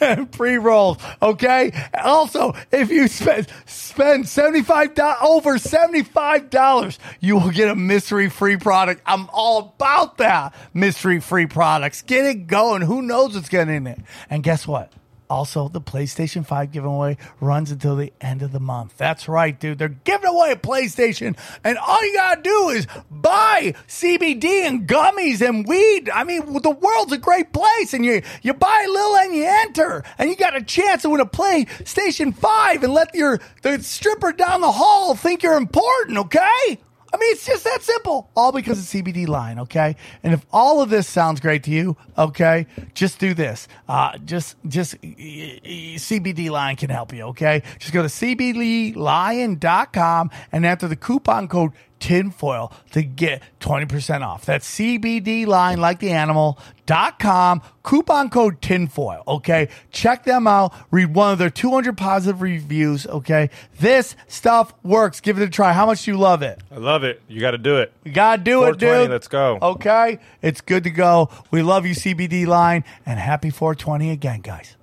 [0.00, 0.98] and pre rolls.
[1.20, 1.72] Okay.
[2.02, 4.90] Also, if you spend spend seventy five
[5.22, 9.02] over seventy five dollars, you will get a mystery free product.
[9.06, 12.02] I'm all about that mystery free products.
[12.02, 12.82] Get it going.
[12.82, 14.00] Who knows what's getting in it?
[14.30, 14.92] And guess what?
[15.32, 18.98] Also, the PlayStation 5 giveaway runs until the end of the month.
[18.98, 19.78] That's right, dude.
[19.78, 25.40] They're giving away a PlayStation, and all you gotta do is buy CBD and gummies
[25.40, 26.10] and weed.
[26.10, 29.46] I mean, the world's a great place, and you you buy a little and you
[29.46, 33.82] enter, and you got a chance to win a PlayStation 5 and let your the
[33.82, 36.78] stripper down the hall think you're important, okay?
[37.12, 38.30] I mean, it's just that simple.
[38.34, 39.96] All because of CBD lion, okay?
[40.22, 43.68] And if all of this sounds great to you, okay, just do this.
[43.86, 47.62] Uh, just, just CBD lion can help you, okay?
[47.78, 51.72] Just go to CBDlion.com and enter the coupon code
[52.02, 54.44] tinfoil to get 20% off.
[54.44, 59.22] That's CBD lion like the animal dot com coupon code tinfoil.
[59.26, 59.68] Okay.
[59.92, 60.74] Check them out.
[60.90, 63.06] Read one of their 200 positive reviews.
[63.06, 63.50] Okay.
[63.78, 65.20] This stuff works.
[65.20, 65.72] Give it a try.
[65.72, 66.60] How much do you love it?
[66.70, 67.22] I love it.
[67.28, 67.92] You got to do it.
[68.04, 69.08] You gotta do it, dude.
[69.08, 69.58] let's go.
[69.62, 70.18] Okay.
[70.42, 71.30] It's good to go.
[71.52, 74.76] We love you, CBD lion, and happy 420 again, guys.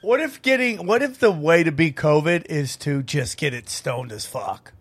[0.00, 3.70] What if getting, what if the way to beat COVID is to just get it
[3.70, 4.73] stoned as fuck?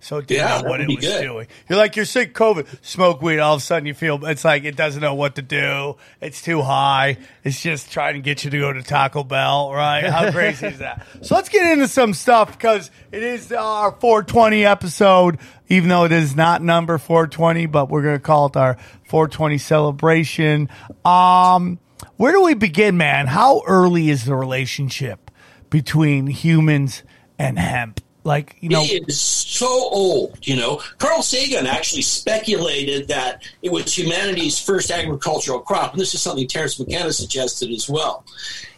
[0.00, 1.22] So it didn't Yeah, what it was good.
[1.22, 1.46] doing.
[1.68, 4.62] You're like, you're sick COVID, smoke weed, all of a sudden you feel, it's like
[4.64, 5.96] it doesn't know what to do.
[6.20, 7.16] It's too high.
[7.42, 10.04] It's just trying to get you to go to Taco Bell, right?
[10.04, 11.04] How crazy is that?
[11.22, 16.12] So let's get into some stuff because it is our 420 episode, even though it
[16.12, 18.74] is not number 420, but we're going to call it our
[19.08, 20.68] 420 celebration.
[21.04, 21.80] Um,
[22.16, 23.26] where do we begin, man?
[23.26, 25.30] How early is the relationship
[25.70, 27.02] between humans
[27.36, 28.00] and hemp?
[28.28, 30.82] Like, you know, it is so old, you know.
[30.98, 36.46] Carl Sagan actually speculated that it was humanity's first agricultural crop, and this is something
[36.46, 38.24] Terence McKenna suggested as well.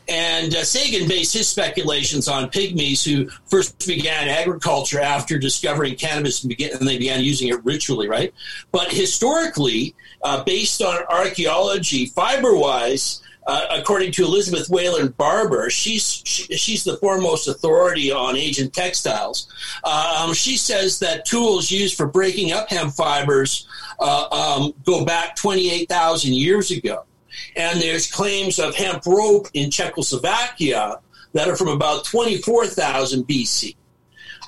[0.09, 6.45] And uh, Sagan based his speculations on pygmies who first began agriculture after discovering cannabis
[6.45, 8.33] and, and they began using it ritually, right?
[8.71, 16.23] But historically, uh, based on archaeology, fiber wise, uh, according to Elizabeth Wayland Barber, she's
[16.25, 19.49] she, she's the foremost authority on ancient textiles.
[19.83, 23.67] Um, she says that tools used for breaking up hemp fibers
[23.99, 27.05] uh, um, go back 28,000 years ago.
[27.57, 31.01] And there's claims of hemp rope in Czechoslovakia
[31.33, 33.75] that are from about 24,000 BC.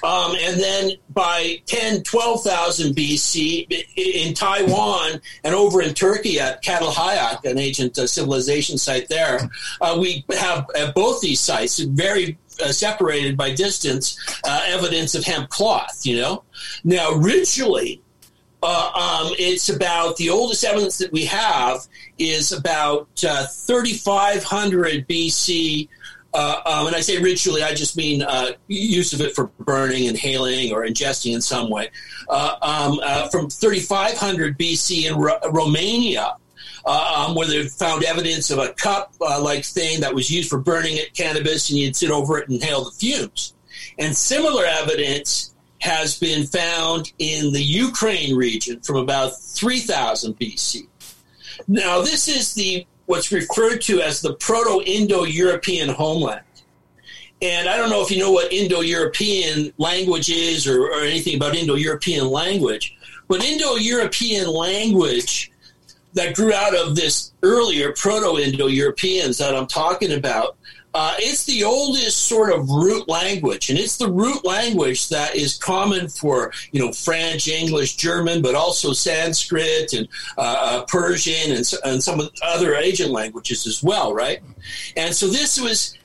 [0.03, 7.45] Um, and then by 10, 12,000 BC in Taiwan and over in Turkey at Çatalhöyük,
[7.45, 9.49] an ancient uh, civilization site there,
[9.81, 15.25] uh, we have at both these sites very uh, separated by distance uh, evidence of
[15.25, 16.43] hemp cloth, you know?
[16.85, 18.03] Now, ritually,
[18.63, 21.81] uh, um, it's about the oldest evidence that we have
[22.19, 25.89] is about uh, 3,500 BC.
[26.35, 30.05] Uh, um, and I say ritually, I just mean uh, use of it for burning,
[30.05, 31.91] inhaling, or ingesting in some way.
[32.29, 36.37] Uh, um, uh, from 3,500 BC in Ro- Romania,
[36.87, 40.99] uh, um, where they found evidence of a cup-like thing that was used for burning
[41.15, 43.55] cannabis, and you'd sit over it and inhale the fumes.
[43.99, 50.87] And similar evidence has been found in the Ukraine region from about 3000 BC.
[51.69, 56.41] Now, this is the what's referred to as the Proto-Indo-European homeland.
[57.43, 61.55] And I don't know if you know what Indo-European language is or, or anything about
[61.55, 62.97] Indo-European language,
[63.29, 65.53] but Indo-European language
[66.15, 70.57] that grew out of this earlier Proto-Indo-Europeans that I'm talking about
[70.95, 75.57] uh, it's the oldest sort of root language, and it's the root language that is
[75.57, 82.03] common for you know French, English, German, but also Sanskrit and uh, Persian and, and
[82.03, 84.41] some other Asian languages as well, right?
[84.97, 85.97] And so this was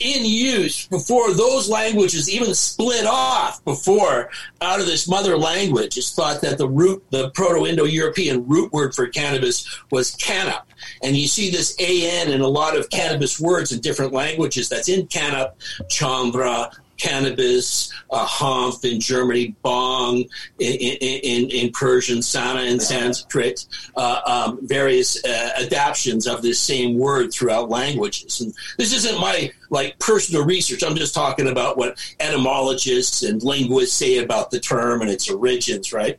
[0.00, 4.30] in use before those languages even split off before
[4.60, 5.96] out of this mother language.
[5.96, 10.62] It's thought that the root the proto-indo-european root word for cannabis was canop
[11.02, 14.68] and you see this an in a lot of cannabis words in different languages.
[14.68, 15.52] That's in canop
[15.88, 20.24] chandra cannabis, uh, in Germany, bong
[20.58, 26.98] in, in, in, Persian, sana in Sanskrit, uh, um, various uh, adaptions of this same
[26.98, 28.40] word throughout languages.
[28.40, 30.82] And this isn't my like personal research.
[30.82, 35.92] I'm just talking about what etymologists and linguists say about the term and its origins,
[35.92, 36.18] right?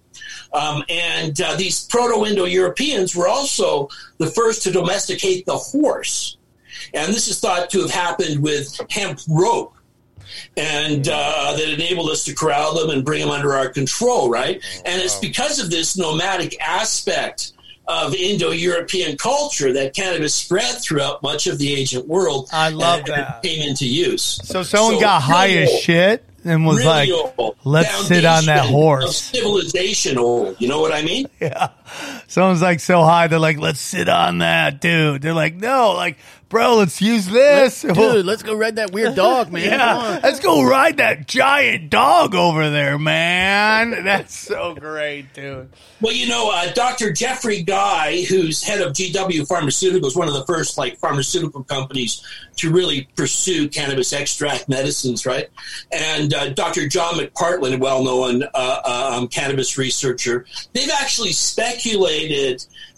[0.53, 6.37] Um, and uh, these Proto-Indo-Europeans were also the first to domesticate the horse.
[6.93, 9.73] And this is thought to have happened with hemp rope
[10.57, 14.61] and uh, that enabled us to corral them and bring them under our control, right?
[14.85, 17.53] And it's because of this nomadic aspect
[17.87, 22.47] of Indo-European culture that cannabis spread throughout much of the ancient world.
[22.53, 23.41] I love that.
[23.41, 24.39] came into use.
[24.43, 27.09] So someone So, got high as shit and was like,
[27.63, 30.55] "Let's sit on that horse." Civilization old.
[30.59, 31.27] You know what I mean?
[31.41, 31.69] Yeah.
[32.29, 35.23] Someone's like so high, they're like, let's sit on that, dude.
[35.23, 37.81] They're like, no, like, bro, let's use this.
[37.81, 39.63] Dude, let's go ride that weird dog, man.
[39.63, 40.19] Yeah.
[40.21, 43.91] Let's go ride that giant dog over there, man.
[44.03, 45.69] That's so great, dude.
[46.01, 47.11] Well, you know, uh, Dr.
[47.11, 52.23] Geoffrey Guy, who's head of GW Pharmaceuticals, one of the first like pharmaceutical companies
[52.57, 55.49] to really pursue cannabis extract medicines, right?
[55.91, 56.87] And uh, Dr.
[56.87, 62.18] John McPartland, a well-known uh, uh, um, cannabis researcher, they've actually speculated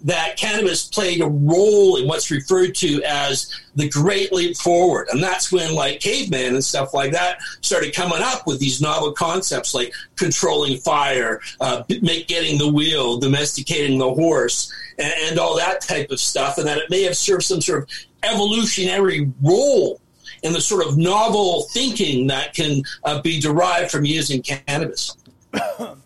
[0.04, 5.22] that cannabis played a role in what's referred to as the Great Leap Forward, and
[5.22, 9.74] that's when like caveman and stuff like that started coming up with these novel concepts
[9.74, 16.10] like controlling fire, uh, getting the wheel, domesticating the horse, and, and all that type
[16.12, 17.90] of stuff, and that it may have served some sort of
[18.24, 20.02] evolutionary role
[20.44, 25.16] in the sort of novel thinking that can uh, be derived from using cannabis.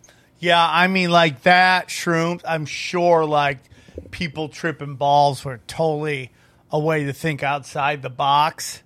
[0.46, 3.58] Yeah, I mean, like that shrooms, I'm sure like
[4.12, 6.32] people tripping balls were totally
[6.70, 8.84] a way to think outside the box.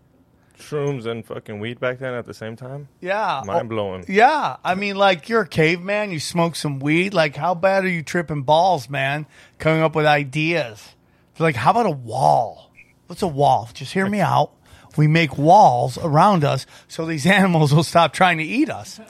[0.57, 2.87] Shrooms and fucking weed back then at the same time.
[3.01, 3.41] Yeah.
[3.43, 4.05] Oh, Mind blowing.
[4.07, 6.11] Yeah, I mean, like you're a caveman.
[6.11, 7.13] You smoke some weed.
[7.13, 9.25] Like, how bad are you tripping balls, man?
[9.57, 10.95] Coming up with ideas.
[11.31, 12.71] It's like, how about a wall?
[13.07, 13.69] What's a wall?
[13.73, 14.53] Just hear me out.
[14.95, 19.01] We make walls around us so these animals will stop trying to eat us,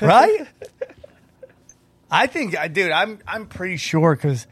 [0.00, 0.46] right?
[2.10, 4.46] I think, I dude, I'm I'm pretty sure because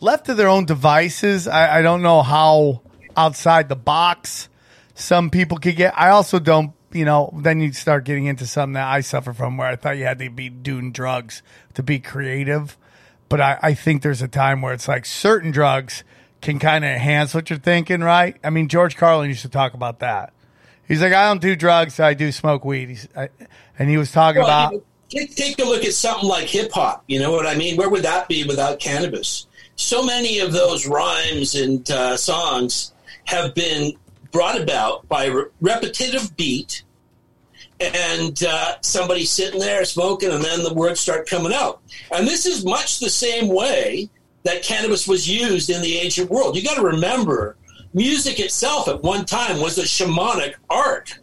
[0.00, 2.82] left to their own devices, I, I don't know how
[3.16, 4.48] outside the box
[4.94, 5.92] some people could get.
[5.98, 9.56] I also don't, you know, then you start getting into something that I suffer from
[9.56, 11.42] where I thought you had to be doing drugs
[11.74, 12.78] to be creative.
[13.28, 16.04] But I, I think there's a time where it's like certain drugs
[16.40, 18.36] can kind of enhance what you're thinking, right?
[18.44, 20.32] I mean, George Carlin used to talk about that.
[20.86, 22.90] He's like, I don't do drugs, I do smoke weed.
[22.90, 23.30] He's, I,
[23.78, 24.72] and he was talking Well, about.
[24.72, 27.04] you know, take, take a look at something like hip hop.
[27.06, 27.76] You know what I mean?
[27.76, 29.46] Where would that be without cannabis?
[29.76, 32.92] So many of those rhymes and uh, songs
[33.24, 33.94] have been
[34.30, 36.82] brought about by re- repetitive beat
[37.80, 41.82] and uh, somebody sitting there smoking, and then the words start coming out.
[42.12, 44.08] And this is much the same way
[44.44, 46.56] that cannabis was used in the ancient world.
[46.56, 47.56] You got to remember,
[47.92, 51.18] music itself at one time was a shamanic art,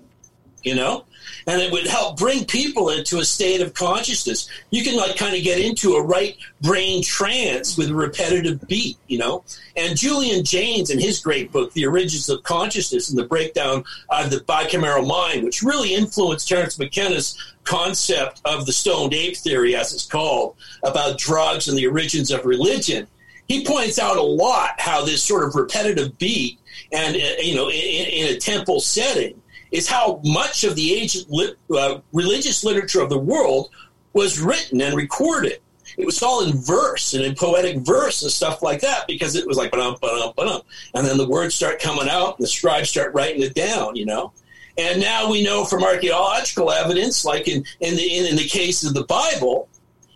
[0.64, 1.06] you know?
[1.48, 4.50] And it would help bring people into a state of consciousness.
[4.70, 8.98] You can like kind of get into a right brain trance with a repetitive beat,
[9.08, 9.44] you know.
[9.76, 14.30] And Julian Jaynes in his great book, The Origins of Consciousness and the Breakdown of
[14.30, 19.94] the Bicameral Mind, which really influenced Terence McKenna's concept of the stoned ape theory, as
[19.94, 23.08] it's called, about drugs and the origins of religion.
[23.48, 26.60] He points out a lot how this sort of repetitive beat
[26.92, 29.41] and, uh, you know, in, in a temple setting
[29.72, 33.70] is how much of the ancient lit, uh, religious literature of the world
[34.14, 35.60] was written and recorded.
[35.98, 39.46] It was all in verse and in poetic verse and stuff like that because it
[39.48, 40.62] was like ba-dum, ba-dum, ba-dum.
[40.94, 44.06] and then the words start coming out and the scribes start writing it down, you
[44.06, 44.32] know.
[44.78, 48.86] And now we know from archaeological evidence, like in in the in, in the case
[48.86, 49.68] of the Bible,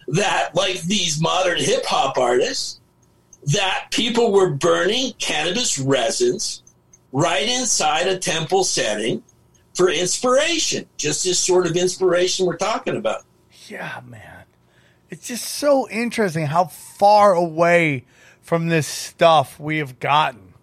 [0.08, 2.80] that like these modern hip hop artists,
[3.48, 6.64] that people were burning cannabis resins
[7.12, 9.22] right inside a temple setting
[9.76, 13.24] for inspiration, just this sort of inspiration we're talking about.
[13.68, 14.46] Yeah, man.
[15.10, 18.06] It's just so interesting how far away
[18.42, 20.54] from this stuff we have gotten.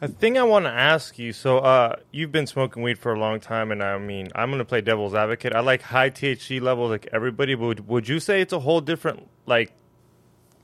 [0.00, 1.32] A thing I want to ask you.
[1.32, 4.58] So, uh, you've been smoking weed for a long time, and I mean, I'm going
[4.58, 5.54] to play devil's advocate.
[5.54, 7.54] I like high THC levels, like everybody.
[7.54, 9.72] But would, would you say it's a whole different like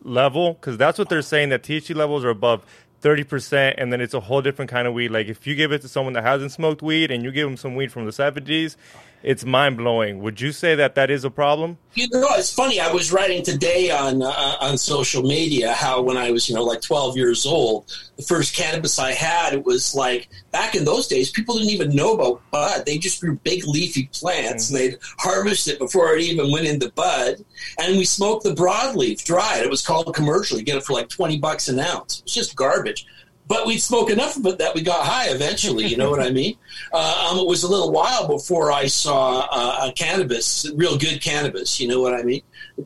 [0.02, 0.54] level?
[0.54, 2.66] Because that's what they're saying that THC levels are above
[3.00, 5.08] thirty percent, and then it's a whole different kind of weed.
[5.08, 7.56] Like if you give it to someone that hasn't smoked weed, and you give them
[7.56, 8.76] some weed from the seventies,
[9.22, 10.20] it's mind blowing.
[10.22, 11.78] Would you say that that is a problem?
[11.94, 12.80] You know, it's funny.
[12.80, 16.62] I was writing today on uh, on social media how when I was you know
[16.62, 21.06] like 12 years old, the first cannabis I had it was like back in those
[21.06, 22.86] days people didn't even know about bud.
[22.86, 26.90] They just grew big leafy plants and they'd harvest it before it even went into
[26.92, 27.44] bud.
[27.78, 29.62] And we smoked the broadleaf dried.
[29.62, 30.58] It was called commercial.
[30.58, 32.22] You get it for like 20 bucks an ounce.
[32.24, 33.06] It's just garbage.
[33.50, 35.84] But we'd smoke enough of it that we got high eventually.
[35.84, 36.56] You know what I mean?
[36.92, 41.20] Uh, um, it was a little while before I saw uh, a cannabis, real good
[41.20, 41.80] cannabis.
[41.80, 42.42] You know what I mean?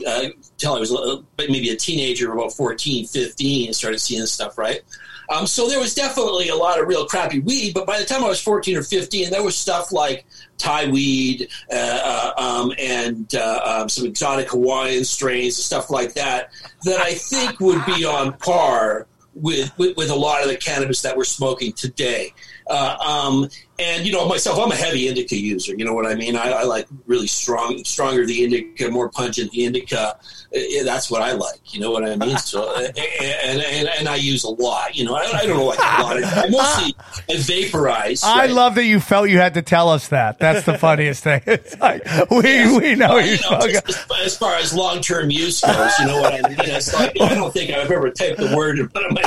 [0.07, 4.81] Uh, Until I was maybe a teenager, about 14, 15, and started seeing stuff, right?
[5.29, 7.75] Um, so there was definitely a lot of real crappy weed.
[7.75, 10.25] But by the time I was 14 or 15, there was stuff like
[10.57, 16.15] Thai weed uh, uh, um, and uh, um, some exotic Hawaiian strains and stuff like
[16.15, 16.53] that
[16.85, 21.03] that I think would be on par with, with, with a lot of the cannabis
[21.03, 22.33] that we're smoking today.
[22.69, 23.49] Uh, um,
[23.79, 25.75] and you know myself, I'm a heavy indica user.
[25.77, 26.37] You know what I mean?
[26.37, 30.17] I, I like really strong, stronger the indica, more pungent the indica.
[30.55, 31.75] Uh, that's what I like.
[31.75, 32.37] You know what I mean?
[32.39, 34.97] So, and, and, and I use a lot.
[34.97, 36.23] You know, I, I don't know like a lot.
[36.23, 36.95] I mostly
[37.29, 38.23] I vaporize.
[38.23, 38.51] I right?
[38.51, 40.39] love that you felt you had to tell us that.
[40.39, 41.43] That's the funniest thing.
[41.55, 45.61] It's like we we know Well, you know, just as, far as long term use
[45.61, 46.59] goes, you know what I mean.
[46.59, 49.23] It's like I don't think I've ever typed the word in one of my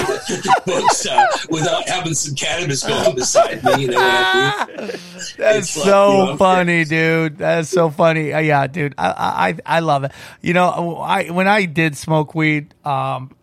[0.66, 3.84] books uh, without having some cannabis going beside me.
[3.84, 4.37] You know what I mean?
[5.38, 7.38] That's like, so know, funny, dude.
[7.38, 8.34] That's so funny.
[8.34, 8.94] Uh, yeah, dude.
[8.98, 10.12] I, I I love it.
[10.42, 13.36] You know, I when I did smoke weed, um,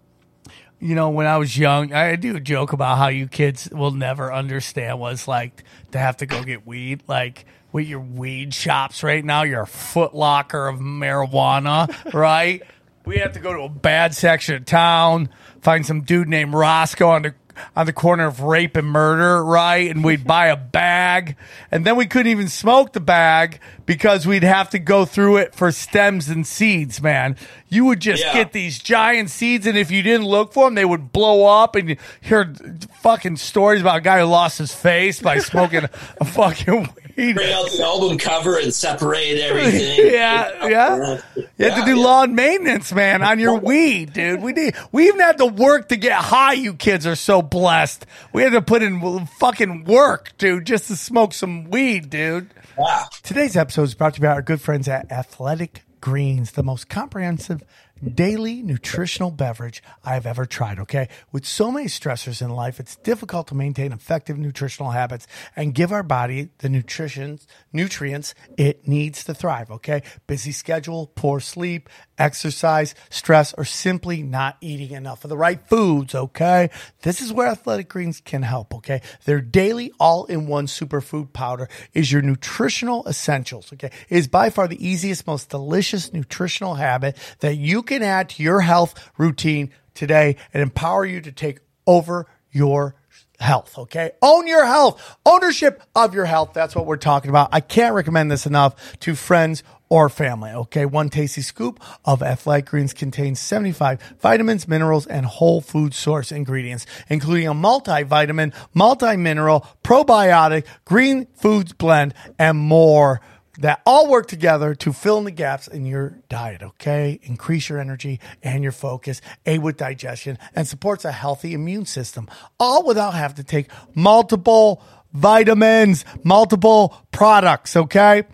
[0.81, 3.91] you know, when I was young, I do a joke about how you kids will
[3.91, 7.03] never understand what it's like to have to go get weed.
[7.07, 12.63] Like with your weed shops right now, you're a foot locker of marijuana, right?
[13.05, 15.29] We have to go to a bad section of town,
[15.61, 17.35] find some dude named Roscoe on the
[17.77, 19.91] on the corner of rape and murder, right?
[19.91, 21.37] And we'd buy a bag,
[21.71, 25.55] and then we couldn't even smoke the bag because we'd have to go through it
[25.55, 27.03] for stems and seeds.
[27.03, 27.37] Man,
[27.69, 28.33] you would just Yeah.
[28.33, 31.77] get these giant seeds, and if you didn't look for them, they would blow up.
[31.77, 32.55] And you hear
[33.03, 35.85] fucking stories about a guy who lost his face by smoking
[36.21, 40.13] a fucking Bring out the album cover and separate everything.
[40.13, 41.21] Yeah, yeah.
[41.37, 42.05] You have to do yeah.
[42.05, 44.43] lawn maintenance, man, on your weed, dude.
[44.43, 44.75] We need.
[44.93, 46.55] We even had to work to get high.
[46.55, 48.07] You kids are so blessed.
[48.33, 52.51] We had to put in fucking work, dude, just to smoke some weed, dude.
[52.77, 53.07] Wow.
[53.23, 56.89] Today's episode is brought to you by our good friends at Athletic Greens, the most
[56.89, 57.63] comprehensive
[58.05, 60.79] daily nutritional beverage I have ever tried.
[60.81, 61.09] Okay.
[61.33, 65.27] With so many stressors in life, it's difficult to maintain effective nutritional habits
[65.57, 67.39] and give our body the nutrition,
[67.73, 69.71] nutrients it needs to thrive.
[69.71, 70.03] Okay.
[70.27, 71.89] Busy schedule, poor sleep,
[72.19, 76.15] exercise, stress, or simply not eating enough of the right foods.
[76.15, 76.71] Okay.
[77.03, 78.75] This is where Athletic Greens can help.
[78.75, 79.03] Okay.
[79.25, 83.73] Their daily all in one superfood powder is your nutritional essentials.
[83.73, 83.91] Okay.
[84.09, 88.43] It is by far the easiest, most delicious nutritional habit that you can add to
[88.43, 92.95] your health routine today and empower you to take over your
[93.41, 93.79] health.
[93.79, 94.13] Okay.
[94.23, 96.53] Own your health, ownership of your health.
[96.55, 97.51] That's what we're talking about.
[97.53, 100.51] I can't recommend this enough to friends or family.
[100.51, 100.87] Okay.
[100.87, 106.87] One tasty scoop of Athletic Greens contains 75 vitamins, minerals, and whole food source ingredients,
[107.09, 113.21] including a multivitamin, multi-mineral, probiotic, green foods blend, and more
[113.59, 117.21] that all work together to fill in the gaps in your diet, okay?
[117.23, 122.29] Increase your energy and your focus, aid with digestion, and supports a healthy immune system,
[122.59, 124.83] all without having to take multiple
[125.13, 128.25] vitamins, multiple products, okay?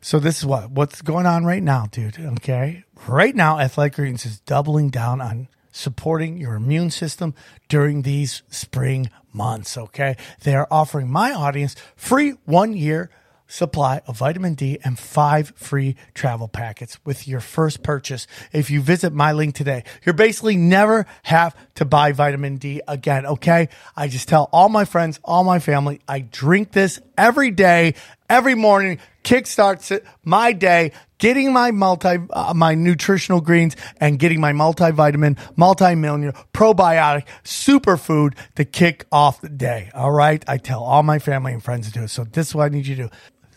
[0.00, 2.18] So this is what what's going on right now, dude.
[2.18, 7.34] Okay, right now, Athletic Greens is doubling down on supporting your immune system
[7.68, 9.76] during these spring months.
[9.76, 13.10] Okay, they are offering my audience free one year
[13.50, 18.26] supply of vitamin D and five free travel packets with your first purchase.
[18.52, 23.26] If you visit my link today, you're basically never have to buy vitamin D again.
[23.26, 23.68] Okay.
[23.96, 27.94] I just tell all my friends, all my family, I drink this every day,
[28.28, 34.52] every morning, kickstarts my day, getting my multi, uh, my nutritional greens and getting my
[34.52, 39.90] multivitamin, multi-mineral, probiotic, superfood to kick off the day.
[39.92, 40.42] All right.
[40.48, 42.08] I tell all my family and friends to do it.
[42.08, 43.10] So this is what I need you to do.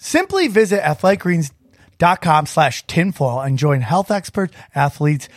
[0.03, 5.29] Simply visit athleticgreens.com slash tinfoil and join health experts, athletes,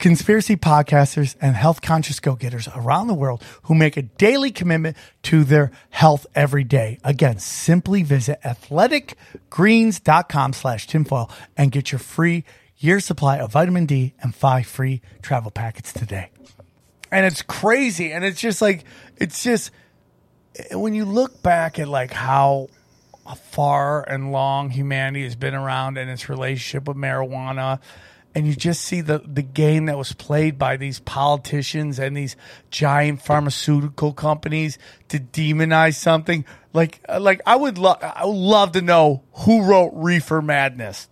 [0.00, 4.96] conspiracy podcasters, and health conscious go getters around the world who make a daily commitment
[5.22, 6.98] to their health every day.
[7.04, 12.42] Again, simply visit athleticgreens.com slash tinfoil and get your free
[12.78, 16.30] year supply of vitamin D and five free travel packets today.
[17.12, 18.10] And it's crazy.
[18.10, 18.82] And it's just like,
[19.16, 19.70] it's just,
[20.72, 22.66] when you look back at like how
[23.34, 27.80] far and long humanity has been around in its relationship with marijuana
[28.36, 32.36] and you just see the the game that was played by these politicians and these
[32.70, 38.82] giant pharmaceutical companies to demonize something like like I would love I would love to
[38.82, 41.08] know who wrote Reefer Madness.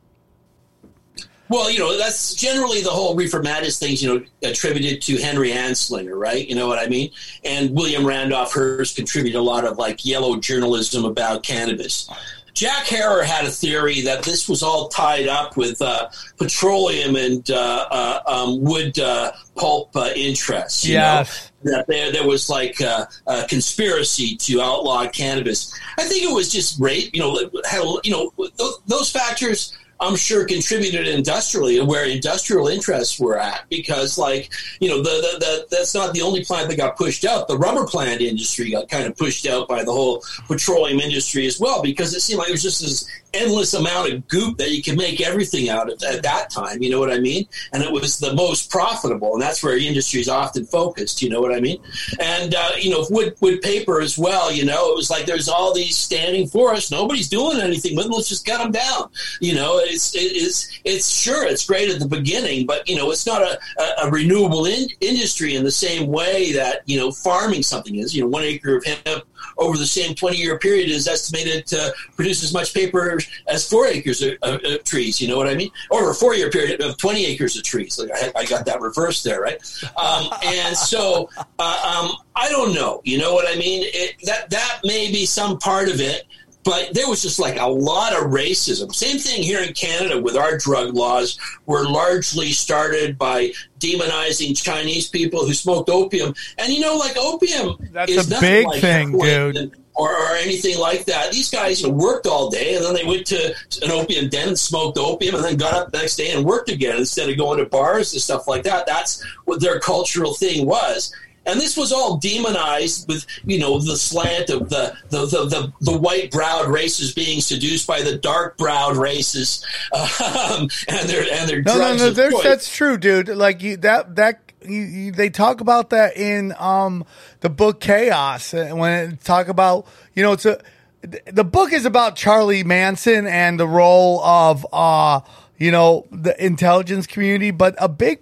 [1.54, 5.50] Well, you know, that's generally the whole reefer madness things, you know, attributed to Henry
[5.50, 6.48] Anslinger, right?
[6.48, 7.10] You know what I mean?
[7.44, 12.10] And William Randolph Hearst contributed a lot of like yellow journalism about cannabis.
[12.54, 17.48] Jack Herer had a theory that this was all tied up with uh, petroleum and
[17.50, 20.84] uh, uh, um, wood uh, pulp uh, interests.
[20.84, 21.50] You Yes.
[21.62, 21.72] know?
[21.72, 25.72] That there, there was like uh, a conspiracy to outlaw cannabis.
[25.98, 27.14] I think it was just rape.
[27.14, 29.76] You know, had you know those, those factors.
[30.00, 35.38] I'm sure contributed industrially where industrial interests were at because, like, you know, the, the,
[35.38, 37.48] the that's not the only plant that got pushed out.
[37.48, 41.60] The rubber plant industry got kind of pushed out by the whole petroleum industry as
[41.60, 44.82] well because it seemed like it was just this endless amount of goop that you
[44.82, 46.82] could make everything out of at that time.
[46.82, 47.46] You know what I mean?
[47.72, 51.22] And it was the most profitable, and that's where industry is often focused.
[51.22, 51.78] You know what I mean?
[52.20, 54.52] And uh, you know, wood wood paper as well.
[54.52, 56.90] You know, it was like there's all these standing forests.
[56.90, 58.12] Nobody's doing anything with them.
[58.12, 59.10] Let's just cut them down.
[59.40, 63.10] You know, it's it is it's sure it's great at the beginning, but you know,
[63.10, 67.10] it's not a, a, a renewable in, industry in the same way that you know
[67.10, 68.14] farming something is.
[68.14, 69.24] You know, one acre of hemp
[69.58, 73.86] over the same 20 year period is estimated to produce as much paper as four
[73.86, 75.20] acres of, of, of trees.
[75.20, 75.70] You know what I mean?
[75.90, 77.98] Over a four year period of 20 acres of trees.
[77.98, 79.60] Like I, I got that reversed there, right?
[79.96, 81.28] Um, and so
[81.58, 83.00] uh, um, I don't know.
[83.04, 83.82] You know what I mean?
[83.86, 86.26] It, that that may be some part of it.
[86.64, 88.94] But there was just like a lot of racism.
[88.94, 95.08] Same thing here in Canada with our drug laws were largely started by demonizing Chinese
[95.08, 96.34] people who smoked opium.
[96.58, 99.76] And you know, like opium That's is a nothing big like thing, dude.
[99.96, 101.30] Or, or anything like that.
[101.30, 104.48] These guys you know, worked all day and then they went to an opium den
[104.48, 107.36] and smoked opium and then got up the next day and worked again instead of
[107.36, 108.86] going to bars and stuff like that.
[108.86, 111.14] That's what their cultural thing was.
[111.46, 115.72] And this was all demonized with, you know, the slant of the the, the, the,
[115.80, 121.48] the white browed races being seduced by the dark browed races, um, and their and
[121.48, 122.42] their No, no, no.
[122.42, 123.28] that's true, dude.
[123.28, 127.04] Like you, that that you, you, they talk about that in um
[127.40, 130.60] the book Chaos uh, when it talk about you know it's a
[131.02, 135.20] the book is about Charlie Manson and the role of uh
[135.58, 138.20] you know the intelligence community, but a big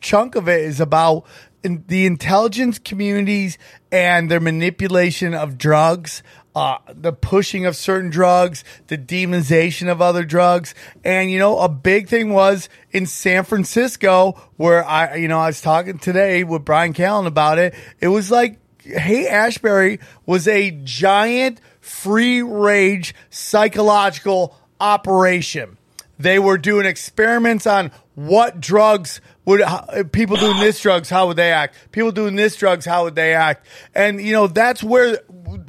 [0.00, 1.24] chunk of it is about
[1.62, 3.58] in the intelligence communities
[3.90, 6.22] and their manipulation of drugs,
[6.54, 10.74] uh, the pushing of certain drugs, the demonization of other drugs.
[11.04, 15.46] And, you know, a big thing was in San Francisco where I, you know, I
[15.48, 17.74] was talking today with Bryan Callen about it.
[18.00, 25.76] It was like, Haight-Ashbury was a giant free rage psychological operation
[26.18, 31.38] they were doing experiments on what drugs would how, people doing this drugs how would
[31.38, 31.74] they act?
[31.90, 33.66] People doing this drugs how would they act?
[33.94, 35.20] And you know that's where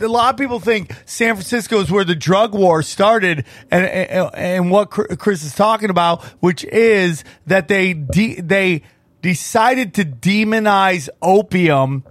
[0.01, 4.35] a lot of people think San Francisco is where the drug war started and and,
[4.35, 8.83] and what Chris is talking about which is that they de- they
[9.21, 12.03] decided to demonize opium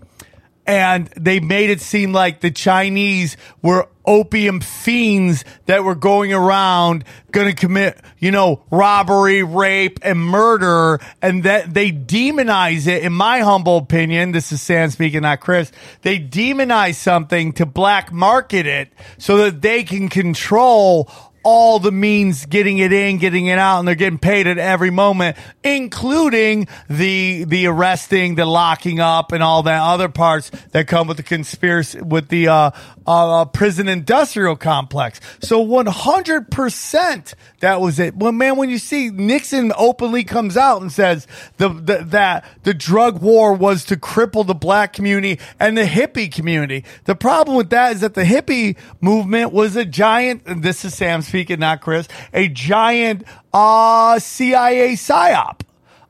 [0.66, 7.04] and they made it seem like the Chinese were opium fiends that were going around
[7.30, 13.02] going to commit, you know, robbery, rape, and murder, and that they demonize it.
[13.02, 15.70] In my humble opinion, this is Sam speaking, not Chris.
[16.02, 21.11] They demonize something to black market it so that they can control
[21.43, 24.91] all the means getting it in, getting it out, and they're getting paid at every
[24.91, 31.09] moment, including the the arresting, the locking up, and all that other parts that come
[31.09, 32.70] with the conspiracy with the uh,
[33.07, 35.20] uh, prison industrial complex.
[35.41, 38.14] So one hundred percent that was it.
[38.16, 41.26] Well, man, when you see Nixon openly comes out and says
[41.57, 46.30] the, the that the drug war was to cripple the black community and the hippie
[46.32, 46.84] community.
[47.05, 50.43] The problem with that is that the hippie movement was a giant.
[50.47, 52.09] And this is Sam speaking, not Chris.
[52.34, 53.22] A giant
[53.53, 55.61] uh, CIA psyop.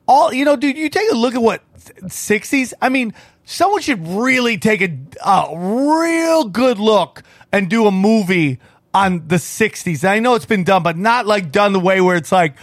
[0.06, 0.78] All you know, dude.
[0.78, 2.72] You take a look at what '60s.
[2.80, 3.12] I mean,
[3.44, 7.22] someone should really take a, a real good look
[7.52, 8.58] and do a movie
[8.94, 10.02] on the '60s.
[10.02, 12.56] And I know it's been done, but not like done the way where it's like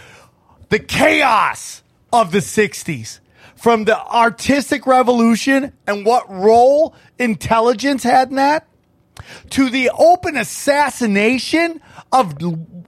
[0.70, 3.20] the chaos of the '60s,
[3.54, 8.66] from the artistic revolution and what role intelligence had in that
[9.50, 11.80] to the open assassination
[12.12, 12.40] of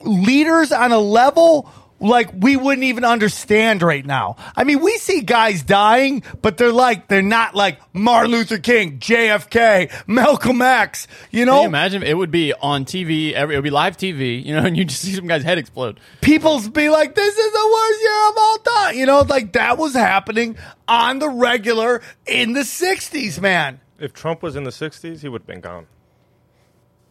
[0.03, 1.71] leaders on a level
[2.01, 4.37] like we wouldn't even understand right now.
[4.57, 8.99] I mean, we see guys dying, but they're like they're not like Martin Luther King,
[8.99, 11.07] JFK, Malcolm X.
[11.31, 12.03] You Can know, you imagine?
[12.03, 13.33] It would be on TV.
[13.33, 14.45] Every, it would be live TV.
[14.45, 16.01] You know, and you just see some guy's head explode.
[16.21, 19.79] people's be like, "This is the worst year of all time." You know, like that
[19.79, 20.57] was happening
[20.87, 23.81] on the regular in the '60s, man.
[23.99, 25.87] If Trump was in the '60s, he would have been gone.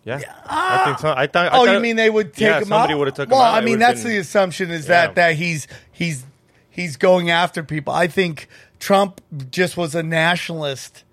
[0.07, 0.81] Yeah, ah!
[0.81, 1.13] I think so.
[1.15, 1.45] I thought.
[1.51, 2.99] I Oh, thought- you mean they would take yeah, him somebody out?
[2.99, 3.49] would have took well, him out.
[3.51, 5.07] Well, I mean, would've that's been- the assumption is Yeah.
[5.07, 6.25] that that he's he's
[6.69, 7.93] he's going after people.
[7.93, 8.47] I think
[8.79, 11.03] Trump just was a nationalist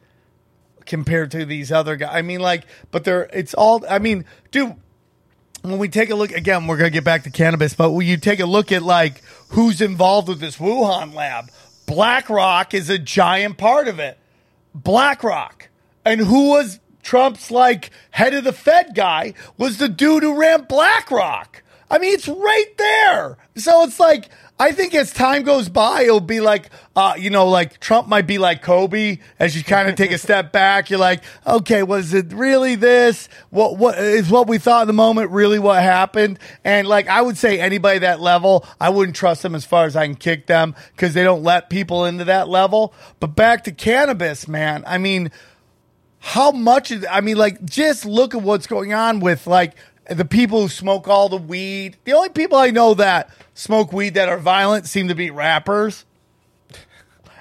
[0.86, 2.10] compared to these other guys.
[2.12, 3.84] I mean, like, but they're it's all.
[3.88, 4.74] I mean, dude.
[5.62, 8.18] When we take a look again, we're gonna get back to cannabis, but when you
[8.18, 11.48] take a look at like who's involved with this Wuhan lab,
[11.86, 14.18] BlackRock is a giant part of it.
[14.74, 15.68] BlackRock.
[16.04, 20.64] And who was Trump's like head of the Fed guy was the dude who ran
[20.64, 21.62] BlackRock.
[21.90, 23.36] I mean, it's right there.
[23.56, 27.48] So it's like, I think as time goes by, it'll be like, uh, you know,
[27.48, 30.90] like Trump might be like Kobe as you kind of take a step back.
[30.90, 33.28] You're like, okay, was it really this?
[33.50, 36.38] What, what is what we thought in the moment really what happened?
[36.64, 39.96] And like, I would say anybody that level, I wouldn't trust them as far as
[39.96, 42.94] I can kick them because they don't let people into that level.
[43.18, 44.84] But back to cannabis, man.
[44.86, 45.32] I mean,
[46.24, 49.74] how much is I mean, like, just look at what's going on with like
[50.08, 51.98] the people who smoke all the weed.
[52.04, 56.06] The only people I know that smoke weed that are violent seem to be rappers.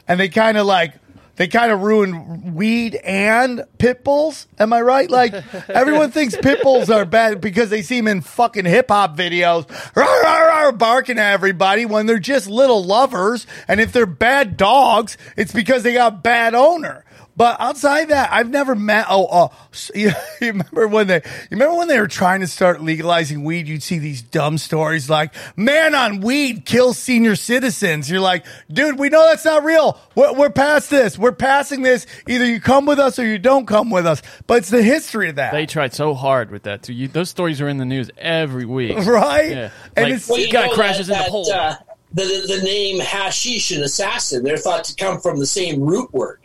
[0.05, 0.95] And they kind of like
[1.37, 4.47] they kind of ruin weed and pit bulls.
[4.59, 5.09] Am I right?
[5.09, 5.33] Like
[5.69, 9.65] everyone thinks pit bulls are bad because they see them in fucking hip hop videos,
[9.95, 13.47] rah, rah, rah, barking at everybody when they're just little lovers.
[13.69, 17.02] And if they're bad dogs, it's because they got bad owner.
[17.35, 19.07] But outside that, I've never met.
[19.09, 19.51] Oh, oh
[19.95, 20.11] you,
[20.41, 21.15] you remember when they?
[21.15, 23.67] You remember when they were trying to start legalizing weed?
[23.67, 28.99] You'd see these dumb stories like "man on weed kills senior citizens." You're like, dude,
[28.99, 29.99] we know that's not real.
[30.15, 31.17] We're, we're past this.
[31.17, 32.05] We're passing this.
[32.27, 34.21] Either you come with us or you don't come with us.
[34.45, 36.93] But it's the history of that, They tried so hard with that too.
[36.93, 39.49] You, those stories are in the news every week, right?
[39.49, 41.45] Yeah, And like it's Well, this you guy know crashes that, in the pole.
[41.45, 41.75] that, uh,
[42.13, 46.13] the, the, the name hashish and assassin, they're thought to come from the same root
[46.13, 46.39] word,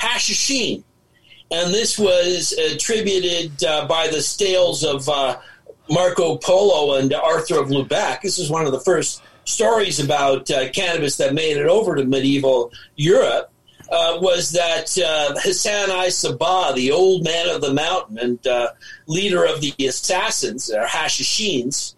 [0.00, 0.82] hashishin.
[1.50, 5.38] And this was attributed uh, by the tales of uh,
[5.88, 8.22] Marco Polo and Arnold of Lübeck.
[8.22, 12.04] This is one of the first stories about uh, cannabis that made it over to
[12.04, 13.52] medieval Europe.
[13.92, 18.38] Uh, was that uh, Hassan-i Sabbah, the old man of the mountain and
[19.08, 21.96] leader of the assassins, or Hashishins,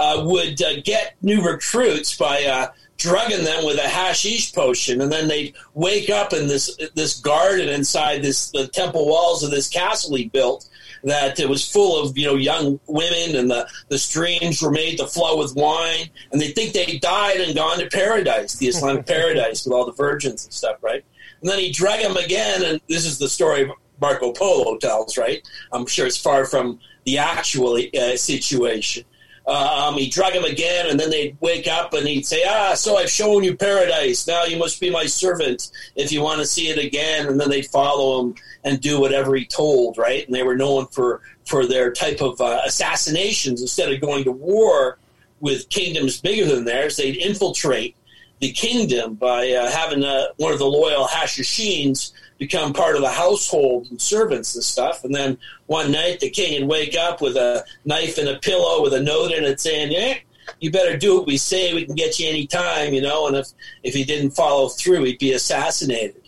[0.00, 5.12] uh, would uh, get new recruits by uh, drugging them with a hashish potion, and
[5.12, 9.68] then they'd wake up in this this garden inside this the temple walls of this
[9.68, 10.68] castle he built
[11.04, 14.96] that it was full of you know young women, and the the streams were made
[14.96, 19.06] to flow with wine, and they think they died and gone to paradise, the Islamic
[19.16, 21.04] paradise with all the virgins and stuff, right?
[21.42, 23.70] And then he drug them again, and this is the story
[24.00, 25.46] Marco Polo tells, right?
[25.72, 29.04] I'm sure it's far from the actual uh, situation.
[29.50, 32.96] Um, he drug him again, and then they'd wake up and he'd say, Ah, so
[32.96, 34.26] I've shown you paradise.
[34.26, 37.26] Now you must be my servant if you want to see it again.
[37.26, 40.24] And then they'd follow him and do whatever he told, right?
[40.24, 43.60] And they were known for, for their type of uh, assassinations.
[43.60, 44.98] Instead of going to war
[45.40, 47.96] with kingdoms bigger than theirs, they'd infiltrate
[48.38, 53.10] the kingdom by uh, having uh, one of the loyal Hashishins become part of the
[53.10, 55.04] household and servants and stuff.
[55.04, 58.82] And then one night the king would wake up with a knife and a pillow
[58.82, 60.14] with a note in it saying, "Yeah,
[60.58, 61.74] you better do what we say.
[61.74, 63.48] We can get you any time, you know." And if
[63.84, 66.22] if he didn't follow through, he'd be assassinated.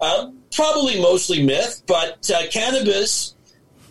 [0.00, 3.33] Uh, probably mostly myth, but uh, cannabis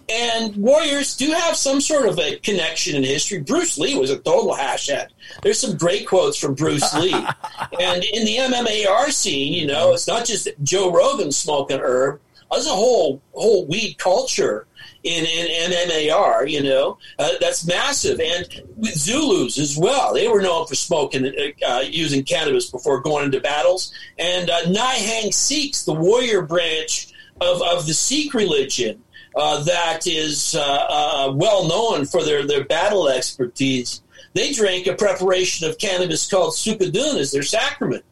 [0.09, 3.39] and warriors do have some sort of a connection in history.
[3.39, 5.07] Bruce Lee was a total hashhead.
[5.41, 7.13] There's some great quotes from Bruce Lee.
[7.13, 12.19] and in the MMAR scene, you know, it's not just Joe Rogan smoking herb.
[12.51, 14.67] There's a whole whole weed culture
[15.03, 18.19] in, in MMAR, you know, uh, that's massive.
[18.19, 18.47] And
[18.77, 21.33] with Zulus as well, they were known for smoking,
[21.67, 23.93] uh, using cannabis before going into battles.
[24.17, 29.03] And uh, Nihang Sikhs, the warrior branch of, of the Sikh religion,
[29.35, 34.01] uh, that is uh, uh, well known for their, their battle expertise.
[34.33, 38.03] They drank a preparation of cannabis called sukadun as their sacrament.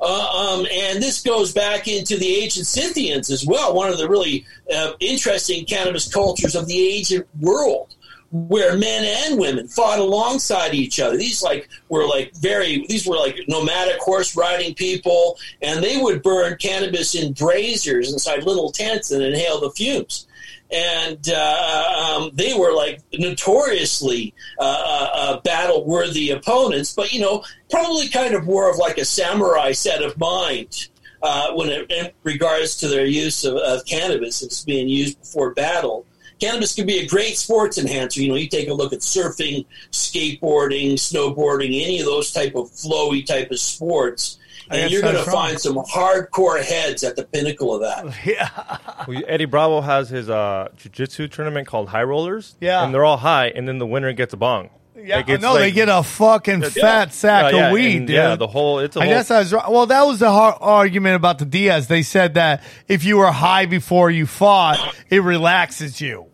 [0.00, 4.08] Uh, um, and this goes back into the ancient Scythians as well, one of the
[4.08, 7.94] really uh, interesting cannabis cultures of the ancient world,
[8.32, 11.18] where men and women fought alongside each other.
[11.18, 16.22] These like were like very these were like nomadic horse riding people, and they would
[16.22, 20.26] burn cannabis in braziers inside little tents and inhale the fumes
[20.72, 27.44] and uh, um, they were like notoriously uh, uh, battle worthy opponents, but you know,
[27.70, 30.88] probably kind of more of like a samurai set of mind.
[31.22, 35.52] Uh, when it, in regards to their use of, of cannabis, it's being used before
[35.52, 36.06] battle.
[36.40, 38.22] Cannabis can be a great sports enhancer.
[38.22, 42.70] You know, you take a look at surfing, skateboarding, snowboarding, any of those type of
[42.70, 44.38] flowy type of sports
[44.70, 48.50] and you're going to find some hardcore heads at the pinnacle of that.
[49.08, 52.54] Well, Eddie Bravo has his uh, jiu-jitsu tournament called High Rollers.
[52.60, 52.84] Yeah.
[52.84, 54.68] and they're all high, and then the winner gets a bong.
[54.94, 56.68] Yeah, Like, it's no, they get a fucking Yeah.
[56.68, 58.16] fat sack Yeah, yeah, of weed, and, dude.
[58.16, 59.14] Yeah, the whole it's a I whole.
[59.14, 59.72] guess I was wrong.
[59.72, 61.88] Well, that was the hard argument about the Diaz.
[61.88, 66.26] They said that if you were high before you fought, it relaxes you.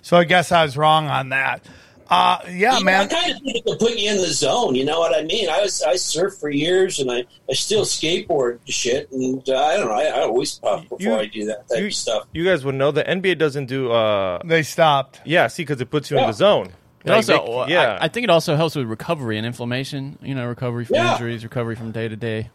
[0.00, 1.62] So I guess I was wrong on that.
[2.08, 3.00] Uh, yeah, Yeah, man.
[3.02, 4.74] I kind of think it will put you in the zone.
[4.74, 5.48] You know what I mean?
[5.48, 9.76] I was I surfed for years, and I, I still skateboard shit, and uh, I
[9.76, 9.94] don't know.
[9.94, 12.24] I, I always puff before You- I do that type you, of stuff.
[12.32, 13.90] you guys would know the NBA doesn't do.
[13.92, 15.20] uh They stopped.
[15.24, 16.68] Yeah, see, because it puts you in the zone.
[17.04, 20.18] Like, also, they- I- yeah, I, think it also helps with recovery and inflammation.
[20.22, 21.12] You know, recovery from Yeah.
[21.12, 22.50] injuries, recovery from day to day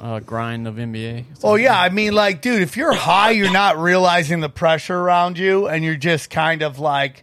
[0.00, 1.24] uh, grind of NBA.
[1.44, 5.38] Oh yeah, I mean, like, dude, if you're high, you're not realizing the pressure around
[5.38, 7.22] you, and you're just kind of like,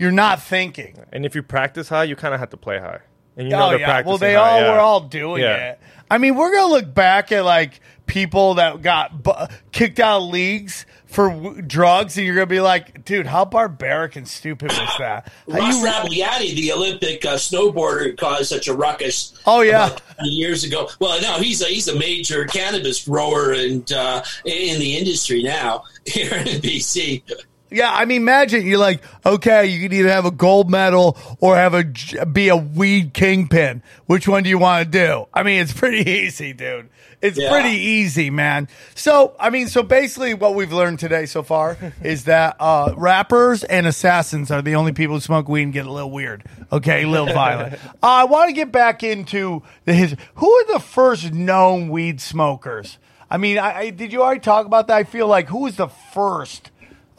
[0.00, 0.98] you're not thinking.
[1.12, 3.00] and if you practice high, you kind of have to play high.
[3.36, 4.72] And you know oh they're yeah, practicing well they high, all yeah.
[4.72, 5.70] were all doing Yeah.
[5.72, 5.80] it.
[6.10, 10.28] I mean, we're gonna look back at like people that got bu- kicked out of
[10.30, 14.90] leagues for w- drugs, and you're gonna be like, dude, how barbaric and stupid was
[14.98, 15.32] that?
[15.50, 19.40] How Ross you- Rebagliati, the Olympic uh, snowboarder, caused such a ruckus.
[19.46, 19.86] Oh, yeah.
[19.86, 20.88] about 20 years ago.
[20.98, 25.84] Well, no, he's a he's a major cannabis grower and uh, in the industry now
[26.04, 27.22] here in BC.
[27.70, 31.56] Yeah, I mean, imagine you're like, okay, you can either have a gold medal or
[31.56, 31.84] have a
[32.26, 33.82] be a weed kingpin.
[34.06, 35.26] Which one do you want to do?
[35.32, 36.88] I mean, it's pretty easy, dude.
[37.22, 37.50] It's Yeah.
[37.50, 38.66] pretty easy, man.
[38.94, 43.62] So, I mean, so basically, what we've learned today so far is that uh, rappers
[43.62, 46.42] and assassins are the only people who smoke weed and get a little weird.
[46.72, 47.74] Okay, a little violent.
[47.84, 50.16] uh, I want to get back into the his.
[50.36, 52.96] Who are the first known weed smokers?
[53.30, 54.96] I mean, I, I did you already talk about that?
[54.96, 56.70] I feel like who was the first?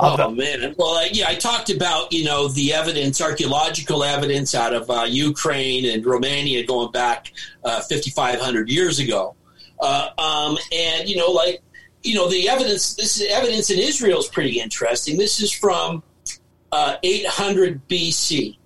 [0.04, 0.76] Oh the- man!
[0.78, 5.04] Well, uh, yeah, I talked about you know the evidence, archaeological evidence out of uh,
[5.08, 7.32] Ukraine and Romania going back
[7.64, 9.36] uh, 5,500 years ago,
[9.80, 11.62] uh, um, and you know, like
[12.04, 12.96] you know, the evidence.
[12.96, 15.18] This evidence in Israel is pretty interesting.
[15.18, 16.02] This is from
[16.72, 18.58] uh, 800 BC,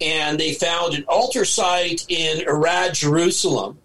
[0.00, 3.78] and they found an altar site in Arad, Jerusalem.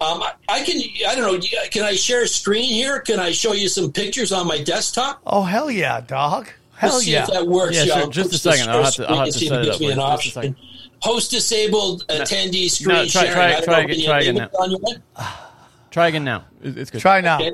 [0.00, 3.00] Um, I, I can, I don't know, can I share a screen here?
[3.00, 5.20] Can I show you some pictures on my desktop?
[5.26, 6.48] Oh hell yeah, dog!
[6.76, 7.22] Hell Let's see yeah!
[7.22, 7.76] if that works.
[7.76, 7.96] Yeah, sure.
[7.96, 8.68] I'll Just a second.
[8.70, 9.96] I'll have to- screen I'll have to see if set it gives up me an.
[9.96, 10.32] Just a option.
[10.32, 10.56] second.
[11.00, 13.34] Host disabled attendee screen No, try- sharing.
[13.34, 15.26] try- I try again- can try again enable it on?
[15.90, 16.44] Try again now.
[16.62, 17.00] It's good.
[17.00, 17.36] Try now.
[17.40, 17.52] Okay.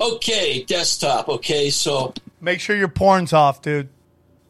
[0.00, 1.28] Okay, desktop.
[1.28, 3.88] Okay, so Make sure your porn's off, dude.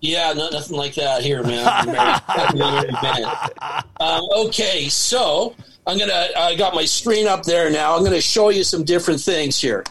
[0.00, 1.64] Yeah, no, nothing like that here, man.
[2.56, 3.84] Very- very bad.
[3.98, 5.54] um, okay, so
[5.86, 6.28] I'm gonna.
[6.36, 7.96] I got my screen up there now.
[7.96, 9.84] I'm gonna show you some different things here.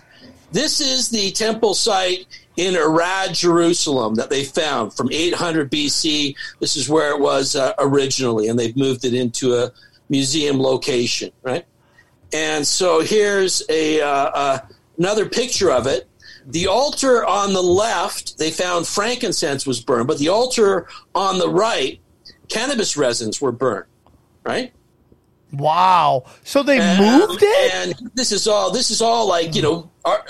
[0.52, 2.26] This is the temple site
[2.58, 6.36] in Arad, Jerusalem, that they found from 800 BC.
[6.60, 9.72] This is where it was uh, originally, and they've moved it into a
[10.10, 11.66] museum location, right?
[12.34, 14.60] And so here's a uh, uh,
[14.98, 16.08] another picture of it.
[16.46, 21.50] The altar on the left, they found frankincense was burned, but the altar on the
[21.50, 22.00] right,
[22.48, 23.86] cannabis resins were burned,
[24.44, 24.74] right?
[25.54, 26.26] Wow.
[26.44, 27.74] So they And- moved it?
[27.74, 28.72] And this is all.
[28.72, 29.90] This is all like you know.
[30.06, 30.26] Ar-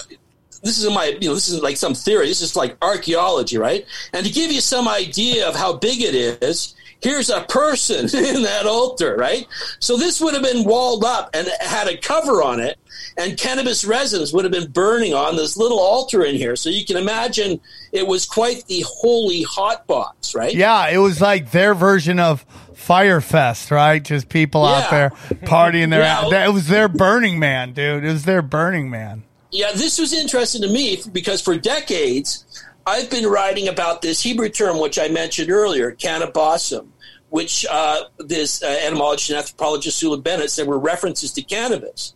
[0.63, 1.17] this is my.
[1.21, 1.35] You know.
[1.35, 2.27] This is like some theory.
[2.27, 3.85] This is like archaeology, right?
[4.13, 8.43] And to give you some idea of how big it is, here's a person in
[8.43, 9.47] that altar, right?
[9.79, 12.77] So this would have been walled up and had a cover on it,
[13.17, 16.55] and cannabis resins would have been burning on this little altar in here.
[16.55, 17.59] So you can imagine
[17.91, 20.53] it was quite the holy hot box, right?
[20.53, 22.45] Yeah, it was like their version of
[22.75, 24.03] Fyre Fest, right?
[24.03, 25.09] Just people out there
[25.45, 26.27] partying their Yeah.
[26.29, 28.03] That- It was their Burning Man, dude.
[28.03, 29.23] It was their Burning Man.
[29.51, 32.45] Yeah, this was interesting to me because for decades
[32.89, 36.91] I've been writing about this Hebrew term which I mentioned earlier, kaneh-bosm,
[37.29, 42.15] which uh, this uh, etymologist and anthropologist Sula Benet said were references to cannabis.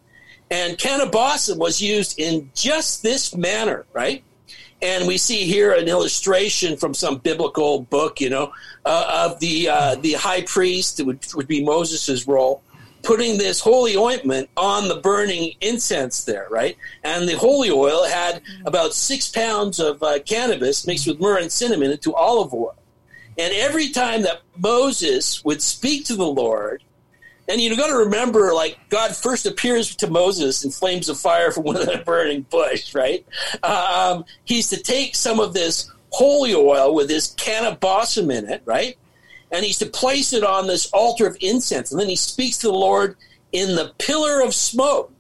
[0.49, 4.23] And kaneh-bosm was used in just this manner, right?
[4.81, 8.51] And we see here an illustration from some biblical book, you know,
[8.83, 12.63] uh, of the uh, the high priest, which would be Moses' role,
[13.03, 16.77] putting this holy ointment on the burning incense there, right?
[17.03, 21.51] And the holy oil had about six pounds of uh, cannabis mixed with myrrh and
[21.51, 22.75] cinnamon into olive oil.
[23.37, 26.83] And every time that Moses would speak to the Lord,
[27.49, 31.51] and you've got to remember, like God first appears to Moses in flames of fire
[31.51, 33.25] from within a burning bush, right?
[33.63, 38.97] Um, he's to take some of this holy oil with this kaneh-bosm in it, right?
[39.53, 42.67] And he's to place it on this altar of incense, and then he speaks to
[42.67, 43.15] the Lord
[43.53, 45.13] in the pillar of smoke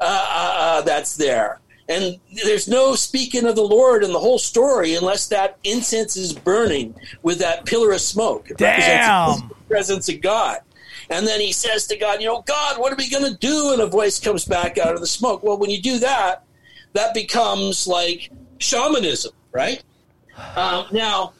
[0.00, 1.60] uh, uh, uh, that's there.
[1.88, 6.32] And there's no speaking of the Lord in the whole story unless that incense is
[6.32, 8.48] burning with that pillar of smoke.
[8.48, 9.48] It represents Damn.
[9.48, 10.58] the presence of God.
[11.10, 13.72] And then he says to God, You know, God, what are we going to do?
[13.72, 15.42] And a voice comes back out of the smoke.
[15.42, 16.44] Well, when you do that,
[16.92, 19.82] that becomes like shamanism, right?
[20.54, 21.32] Um, now,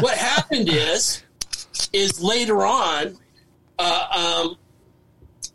[0.00, 1.22] what happened is,
[1.92, 3.18] is later on,
[3.78, 4.56] uh, um,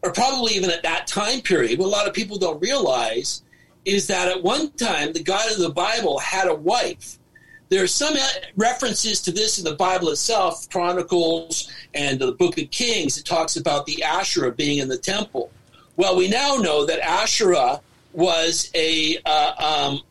[0.02, 3.44] or probably even at that time period, what a lot of people don't realize
[3.86, 7.18] is that at one time the God of the Bible had a wife.
[7.70, 8.16] There are some
[8.56, 13.18] references to this in the Bible itself, Chronicles and the Book of Kings.
[13.18, 15.52] It talks about the Asherah being in the temple.
[15.96, 17.82] Well, we now know that Asherah
[18.14, 20.02] was a uh, um,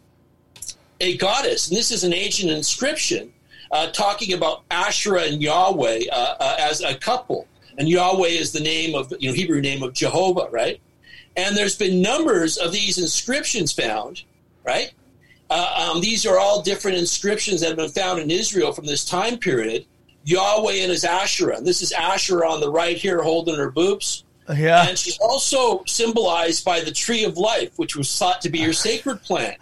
[1.01, 3.33] a goddess, and this is an ancient inscription
[3.73, 7.49] uh, talking about Asherah and Yahweh uh, uh, as a couple.
[7.79, 10.81] And Yahweh is the name of you know Hebrew name of Jehovah, right?
[11.37, 14.23] And there's been numbers of these inscriptions found,
[14.64, 14.93] right?
[15.49, 19.05] Uh, um, these are all different inscriptions that have been found in Israel from this
[19.05, 19.87] time period.
[20.25, 21.57] Yahweh and his Asherah.
[21.57, 24.25] And this is Asherah on the right here holding her boobs.
[24.49, 24.89] Yeah.
[24.89, 28.73] And she's also symbolized by the tree of life, which was thought to be her
[28.73, 29.59] sacred plant.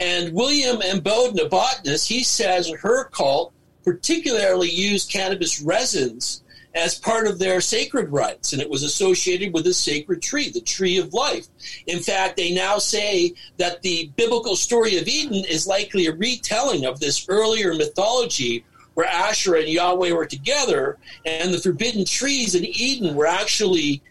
[0.00, 1.00] And William M.
[1.00, 3.52] Bowden, a botanist, he says her cult
[3.84, 6.42] particularly used cannabis resins
[6.74, 10.60] as part of their sacred rites, and it was associated with a sacred tree, the
[10.60, 11.46] tree of life.
[11.86, 16.84] In fact, they now say that the biblical story of Eden is likely a retelling
[16.84, 22.64] of this earlier mythology where Asherah and Yahweh were together, and the forbidden trees in
[22.64, 24.02] Eden were actually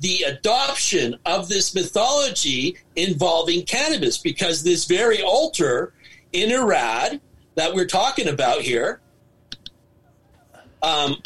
[0.00, 5.92] the adoption of this mythology involving cannabis, because this very altar
[6.32, 7.20] in Arad
[7.54, 9.00] that we're talking about here
[10.82, 11.20] um,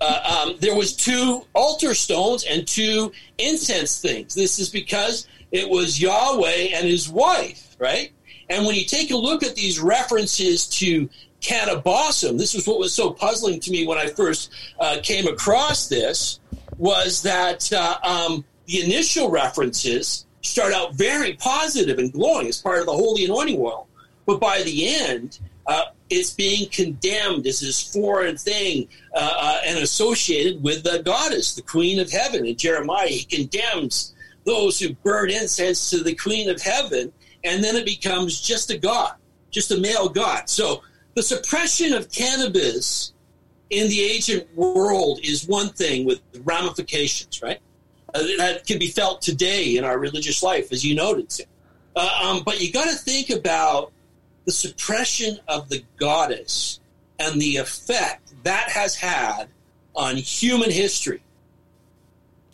[0.00, 4.34] uh, um, there was two altar stones and two incense things.
[4.34, 8.12] This is because it was Yahweh and his wife, right?
[8.48, 11.08] And when you take a look at these references to
[11.40, 15.88] kaneh-bosm, this was what was so puzzling to me when I first uh, came across
[15.88, 16.40] this,
[16.78, 22.80] was that uh, um, the initial references start out very positive and glowing as part
[22.80, 23.88] of the holy anointing oil.
[24.26, 29.78] But by the end, uh, it's being condemned as this foreign thing uh, uh, and
[29.78, 32.46] associated with the goddess, the queen of heaven.
[32.46, 34.14] In Jeremiah, he condemns
[34.44, 37.12] those who burn incense to the queen of heaven,
[37.42, 39.14] and then it becomes just a god,
[39.50, 40.48] just a male god.
[40.48, 40.82] So
[41.14, 43.12] the suppression of cannabis
[43.70, 47.60] in the ancient world is one thing with ramifications, right?
[48.14, 51.32] Uh, that can be felt today in our religious life, as you noted.
[51.94, 53.92] Uh, um, but you got to think about
[54.44, 56.80] the suppression of the goddess
[57.18, 59.48] and the effect that has had
[59.94, 61.20] on human history.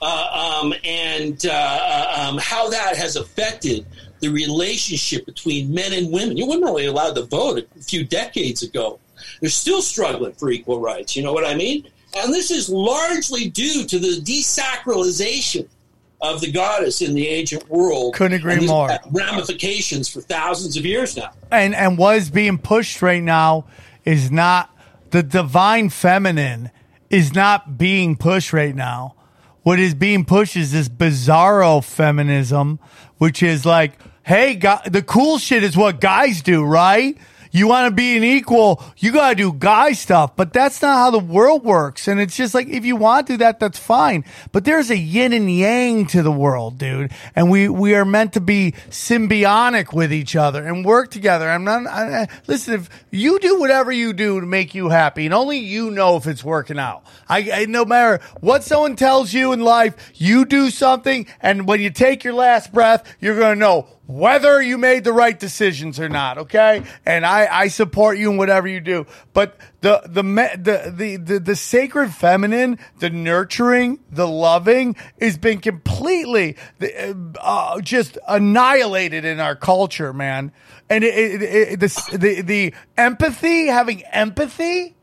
[0.01, 3.87] Uh, um, and uh, uh, um, how that has affected
[4.19, 6.37] the relationship between men and women.
[6.37, 8.99] You women were only allowed to vote a few decades ago.
[9.43, 11.17] They're still struggling for equal rights.
[11.17, 11.89] You know what I mean?
[12.17, 15.69] And this is largely due to the desacralization
[16.21, 18.15] of the goddess in the ancient world.
[18.15, 18.89] Couldn't agree more.
[19.11, 21.33] Ramifications for thousands of years now.
[21.51, 23.65] and and what is being pushed right now
[24.05, 24.71] is not
[25.11, 26.71] the divine feminine
[27.11, 29.17] is not being pushed right now.
[29.65, 32.79] What is being pushed is this bizarro feminism,
[33.19, 37.19] which is like, hey, the cool shit is what guys do, right?
[37.53, 40.97] You want to be an equal, you got to do guy stuff, but that's not
[40.97, 42.09] how the world works.
[42.09, 44.25] And it's just like, if you want to do that, that's fine.
[44.53, 47.13] But there's a yin and yang to the world, dude.
[47.37, 51.49] And we, we are meant to be symbiotic with each other and work together.
[51.49, 55.27] I'm not, I, I- listen, if you do whatever you do to make you happy
[55.27, 57.05] and only you know if it's working out.
[57.29, 61.27] I, I no matter what someone tells you in life, you do something.
[61.41, 65.13] And when you take your last breath, you're going to know whether you made the
[65.13, 66.39] right decisions or not.
[66.39, 66.83] Okay.
[67.07, 69.07] And I, I support you in whatever you do.
[69.33, 75.61] But the, the, the, the, the, the sacred feminine, the nurturing, the loving has been
[75.61, 76.57] completely
[77.41, 80.53] uh, just annihilated in our culture, man.
[80.91, 84.95] And it, it, it, the, the, the empathy, having empathy,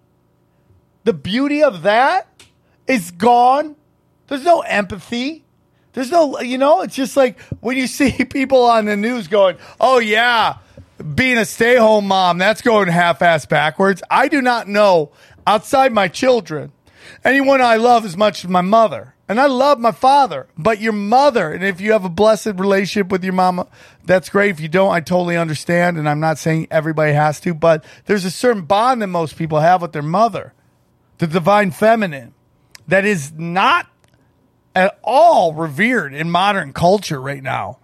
[1.04, 2.28] the beauty of that
[2.86, 3.76] is gone.
[4.28, 5.46] There's no empathy.
[5.94, 9.58] There's no, you know, it's just like when you see people on the news going,
[9.80, 10.58] oh, yeah,
[11.16, 14.04] being a stay home mom, that's going half ass backwards.
[14.10, 15.12] I do not know
[15.48, 16.72] outside my children
[17.24, 19.16] anyone I love as much as my mother.
[19.28, 23.12] And I love my father, but your mother, and if you have a blessed relationship
[23.12, 23.68] with your mama,
[24.04, 24.50] that's great.
[24.50, 26.00] If you don't, I totally understand.
[26.00, 29.60] And I'm not saying everybody has to, but there's a certain bond that most people
[29.60, 30.54] have with their mother,
[31.20, 32.34] the divine feminine,
[32.88, 33.86] that is not
[34.80, 37.80] at all revered in modern culture right now.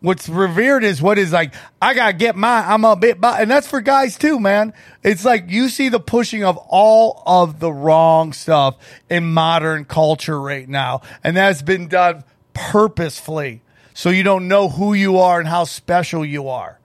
[0.00, 2.64] What's revered is what is like, I gotta get mine.
[2.66, 4.74] I'm a bit, bi-" and that's for guys too, man.
[5.02, 8.76] It's like you see the pushing of all of the wrong stuff
[9.08, 11.00] in modern culture right now.
[11.24, 13.62] And that's been done purposefully.
[13.94, 16.80] So you don't know who you are and how special you are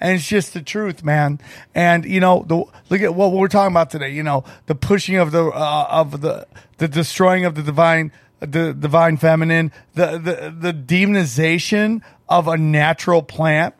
[0.00, 1.40] and it's just the truth, man.
[1.76, 4.10] And you know, the look at what we're talking about today.
[4.10, 6.48] You know, the pushing of the uh, of the
[6.78, 8.10] the destroying of the divine,
[8.46, 13.74] the divine feminine, the the the demonization of a natural plant.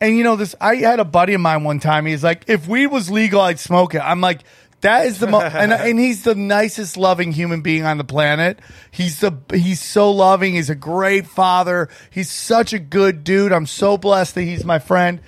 [0.00, 2.06] And you know this, I had a buddy of mine one time.
[2.06, 4.00] He's like, if weed was legal, I'd smoke it.
[4.00, 4.40] I'm like,
[4.80, 8.58] that is the mo- and and he's the nicest, loving human being on the planet.
[8.90, 10.54] He's the he's so loving.
[10.54, 11.88] He's a great father.
[12.10, 13.52] He's such a good dude.
[13.52, 15.20] I'm so blessed that he's my friend.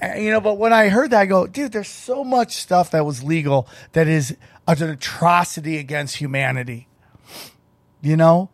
[0.00, 2.90] And, you know, but when I heard that, I go, dude, there's so much stuff
[2.90, 4.36] that was legal that is
[4.66, 6.87] an atrocity against humanity.
[8.00, 8.50] You know,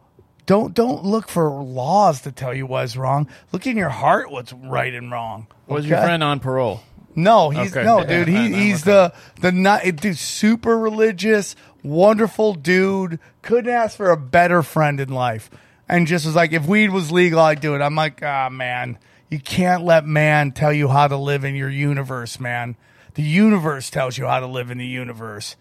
[0.46, 3.28] don't don't look for laws to tell you what's wrong.
[3.52, 5.46] Look in your heart what's right and wrong.
[5.66, 6.80] Was your friend on parole?
[7.14, 7.84] No, he's Okay.
[7.84, 8.28] no dude.
[8.28, 10.18] He, he's the the not dude.
[10.18, 13.18] Super religious, wonderful dude.
[13.42, 15.50] Couldn't ask for a better friend in life.
[15.88, 17.82] And just was like, if weed was legal, I'd do it.
[17.82, 21.68] I'm like, ah, man, you can't let man tell you how to live in your
[21.68, 22.76] universe, man.
[23.14, 25.56] The universe tells you how to live in the universe.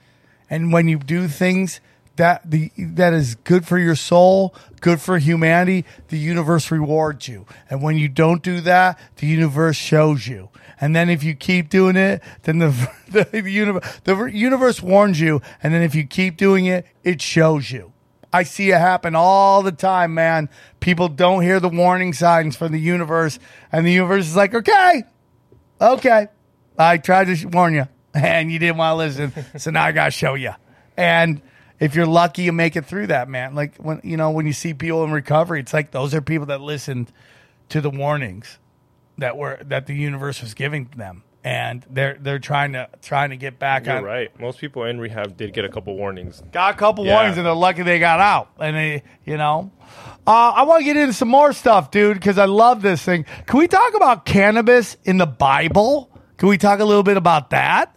[0.49, 1.81] And when you do things
[2.15, 7.45] that the that is good for your soul, good for humanity, the universe rewards you.
[7.69, 10.49] And when you don't do that, the universe shows you.
[10.79, 12.69] And then if you keep doing it, then the
[13.09, 15.41] the, the universe the universe warns you.
[15.61, 17.93] And then if you keep doing it, it shows you.
[18.31, 20.49] I see it happen all the time, man.
[20.79, 23.37] People don't hear the warning signs from the universe,
[23.71, 25.03] and the universe is like, okay,
[25.79, 26.27] okay,
[26.75, 30.05] I tried to warn you, and you didn't want to listen, so now I got
[30.05, 30.51] to show you.
[30.97, 31.43] And
[31.83, 33.55] if you're lucky, you make it through that, man.
[33.55, 36.47] Like when you know when you see people in recovery, it's like those are people
[36.47, 37.11] that listened
[37.69, 38.57] to the warnings
[39.17, 43.37] that were that the universe was giving them, and they're they're trying to trying to
[43.37, 44.39] get back You're on right.
[44.39, 46.41] Most people in rehab did get a couple warnings.
[46.51, 47.15] got a couple Yeah.
[47.15, 48.49] warnings and they're lucky they got out.
[48.59, 49.71] And they, you know,
[50.25, 53.25] uh, I want to get into some more stuff, dude, because I love this thing.
[53.45, 56.09] Can we talk about cannabis in the Bible?
[56.37, 57.95] Can we talk a little bit about that?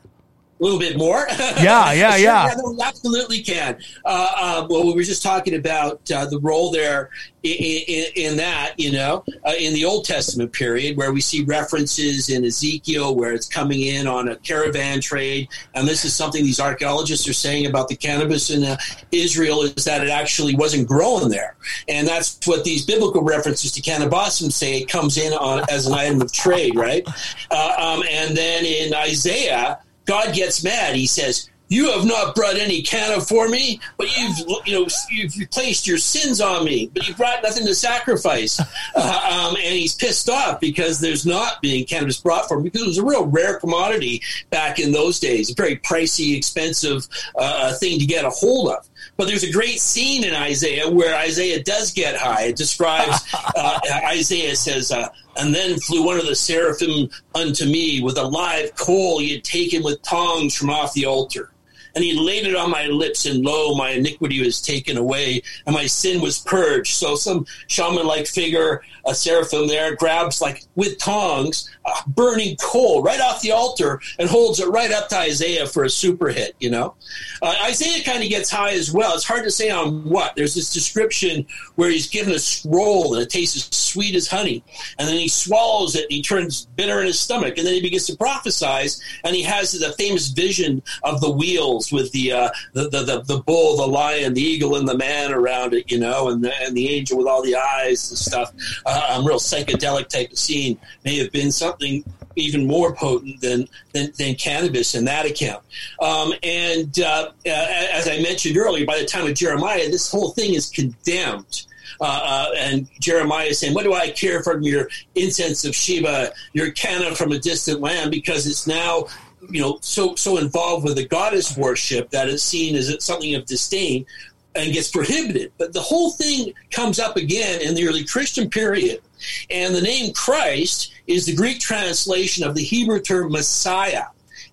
[0.59, 1.27] A little bit more.
[1.57, 2.55] Yeah, yeah, Sure, yeah.
[2.59, 3.79] no, we absolutely can.
[4.05, 7.11] Uh, uh, well, we were just talking about uh, the role there
[7.43, 11.45] in, in, in that, you know, uh, in the Old Testament period, where we see
[11.45, 16.45] references in Ezekiel where it's coming in on a caravan trade, and this is something
[16.45, 18.77] these archaeologists are saying about the cannabis in uh,
[19.13, 21.57] Israel is that it actually wasn't growing there,
[21.89, 25.95] and that's what these biblical references to cannabis say it comes in on as an
[25.95, 27.07] item of trade, right?
[27.51, 29.81] Uh, um, and then in Isaiah.
[30.07, 30.95] God gets mad.
[30.95, 35.51] He says, "You have not brought any canna for me, but you've you know you've
[35.51, 38.61] placed your sins on me, but you've brought nothing to sacrifice."
[38.99, 42.81] Uh, um, and he's pissed off because there's not being cannabis brought for him because
[42.81, 47.07] it was a real rare commodity back in those days, a very pricey, expensive
[47.39, 48.89] uh, thing to get a hold of.
[49.19, 52.45] But there's a great scene in Isaiah where Isaiah does get high.
[52.45, 53.23] It describes
[53.57, 58.25] uh, Isaiah says, uh, "And then flew one of the seraphim unto me with a
[58.25, 61.51] live coal he had taken with tongs from off the altar."
[61.97, 65.75] And he laid it on my lips, and lo, my iniquity was taken away, and
[65.75, 66.95] my sin was purged.
[66.95, 73.21] So some shaman-like figure, a seraphim there, grabs like with tongs, a burning coal right
[73.21, 76.55] off the altar, and holds it right up to Isaiah for a super hit.
[76.61, 76.97] You know,
[77.41, 79.15] uh, Isaiah kind of gets high as well.
[79.15, 80.37] It's hard to say on what.
[80.37, 84.63] There's this description where he's given a scroll and it tastes as sweet as honey,
[84.99, 87.81] and then he swallows it and he turns bitter in his stomach, and then he
[87.81, 92.51] begins to prophesize, and he has the famous vision of the wheels with the uh,
[92.73, 95.99] the, the, the the bull, the lion, the eagle, and the man around it, you
[95.99, 98.53] know, and the, and the angel with all the eyes and stuff.
[98.85, 102.05] Uh, a real psychedelic type of scene may have been something
[102.37, 105.63] even more potent than than, than cannabis in that account.
[106.01, 110.31] Um, and uh, uh, as I mentioned earlier, by the time of Jeremiah, this whole
[110.31, 111.67] thing is condemned.
[111.99, 116.33] Uh, uh, and Jeremiah is saying, "What do I care from your incense of Sheba,
[116.53, 118.11] your canna from a distant land?
[118.11, 119.07] Because it's now,
[119.51, 123.47] you know, so so involved with the goddess worship that it's seen as something of
[123.47, 124.07] disdain."
[124.55, 129.03] And gets prohibited, but the whole thing comes up again in the early Christian period,
[129.51, 134.07] and the name Christ is the Greek translation of the Hebrew term Messiah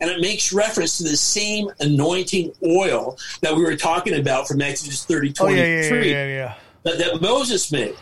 [0.03, 4.61] and it makes reference to the same anointing oil that we were talking about from
[4.61, 6.55] Exodus 30 Oh 23 yeah, yeah, yeah, yeah, yeah.
[6.83, 7.95] That, that Moses made.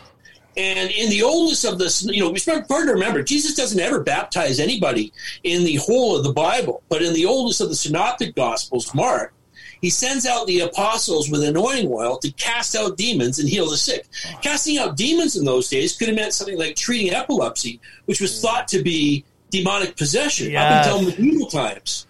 [0.56, 4.00] And in the oldest of this, you know, we important to remember, Jesus doesn't ever
[4.00, 5.12] baptize anybody
[5.44, 9.32] in the whole of the Bible, but in the oldest of the synoptic gospels, Mark,
[9.80, 13.76] he sends out the apostles with anointing oil to cast out demons and heal the
[13.76, 14.06] sick.
[14.40, 18.32] Casting out demons in those days could have meant something like treating epilepsy, which was
[18.32, 18.42] mm.
[18.42, 20.86] thought to be demonic possession Yes.
[20.86, 22.06] up until medieval times.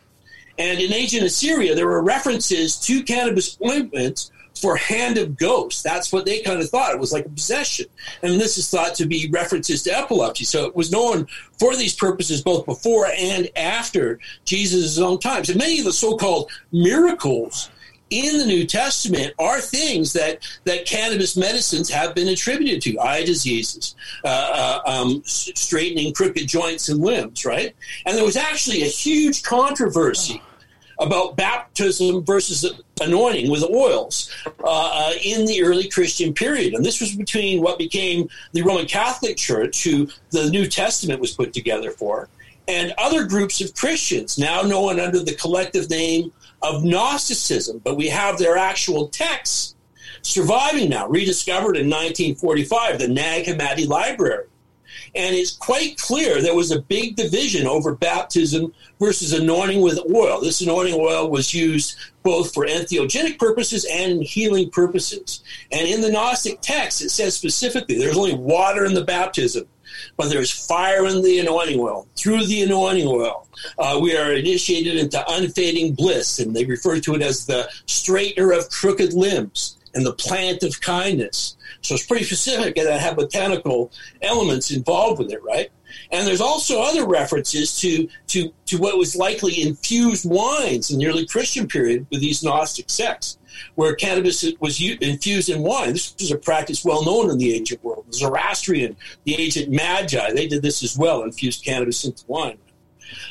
[0.58, 4.30] And in ancient Assyria, there were references to cannabis ointments
[4.62, 5.82] for hand of ghosts.
[5.82, 6.94] That's what they kind of thought.
[6.94, 7.86] It was like a possession.
[8.22, 10.44] And this is thought to be references to epilepsy.
[10.44, 11.26] So it was known
[11.58, 15.50] for these purposes both before and after Jesus' own times.
[15.50, 17.70] And many of the so called miracles
[18.10, 23.24] in the New Testament are things that, that cannabis medicines have been attributed to eye
[23.24, 24.28] diseases, uh,
[24.86, 27.74] uh, um, straightening crooked joints and limbs, right?
[28.06, 30.40] And there was actually a huge controversy
[30.98, 32.64] about baptism versus
[33.02, 36.74] anointing with oils uh, uh, in the early Christian period.
[36.74, 41.32] And this was between what became the Roman Catholic Church, who the New Testament was
[41.32, 42.28] put together for,
[42.68, 46.32] and other groups of Christians, now known under the collective name
[46.62, 47.80] of Gnosticism.
[47.84, 49.74] But we have their actual texts
[50.22, 54.46] surviving now, rediscovered in 1945, the Nag Hammadi Library.
[55.14, 60.40] And it's quite clear there was a big division over baptism versus anointing with oil.
[60.40, 65.42] This anointing oil was used both for entheogenic purposes and healing purposes.
[65.70, 69.66] And in the Gnostic text, it says specifically there's only water in the baptism,
[70.16, 72.06] but there's fire in the anointing oil.
[72.16, 73.46] Through the anointing oil,
[73.78, 78.56] uh, we are initiated into unfading bliss, and they refer to it as the straightener
[78.56, 81.56] of crooked limbs and the plant of kindness.
[81.80, 83.90] So it's pretty specific and that have botanical
[84.22, 85.70] elements involved with it, right?
[86.10, 91.06] And there's also other references to, to, to what was likely infused wines in the
[91.06, 93.38] early Christian period with these Gnostic sects,
[93.74, 95.92] where cannabis was infused in wine.
[95.92, 98.06] This was a practice well known in the ancient world.
[98.08, 102.58] The Zoroastrian, the ancient Magi, they did this as well, infused cannabis into wine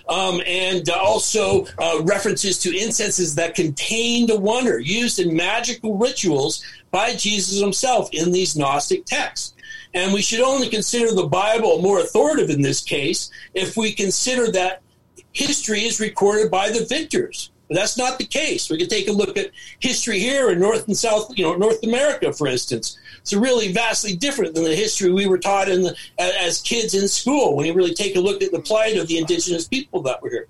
[0.09, 5.97] um, and uh, also uh, references to incenses that contained a wonder used in magical
[5.97, 9.55] rituals by Jesus himself in these Gnostic texts.
[9.93, 14.51] And we should only consider the Bible more authoritative in this case if we consider
[14.51, 14.82] that
[15.34, 17.51] history is recorded by the victors.
[17.72, 18.69] But that's not the case.
[18.69, 21.82] We can take a look at history here in North and South, you know, North
[21.84, 22.99] America, for instance.
[23.22, 27.07] It's really vastly different than the history we were taught in the, as kids in
[27.07, 27.55] school.
[27.55, 30.30] When you really take a look at the plight of the indigenous people that were
[30.30, 30.47] here.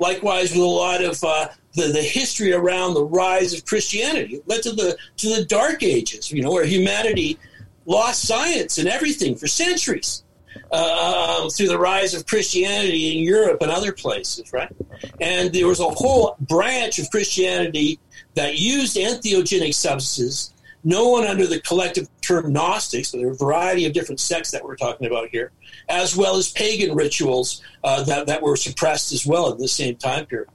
[0.00, 4.48] Likewise, with a lot of uh, the, the history around the rise of Christianity, it
[4.48, 6.32] led to the to the Dark Ages.
[6.32, 7.38] You know, where humanity
[7.86, 10.23] lost science and everything for centuries
[10.70, 14.70] uh, um, through the rise of Christianity in Europe and other places, right?
[15.20, 17.98] And there was a whole branch of Christianity
[18.34, 20.52] that used entheogenic substances,
[20.82, 23.10] no one under the collective term Gnostics.
[23.10, 25.52] So there are a variety of different sects that we're talking about here,
[25.88, 29.96] as well as pagan rituals uh, that, that were suppressed as well at the same
[29.96, 30.48] time period.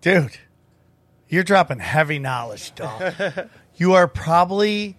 [0.00, 0.38] Dude,
[1.28, 3.14] you're dropping heavy knowledge, dog.
[3.76, 4.96] you are probably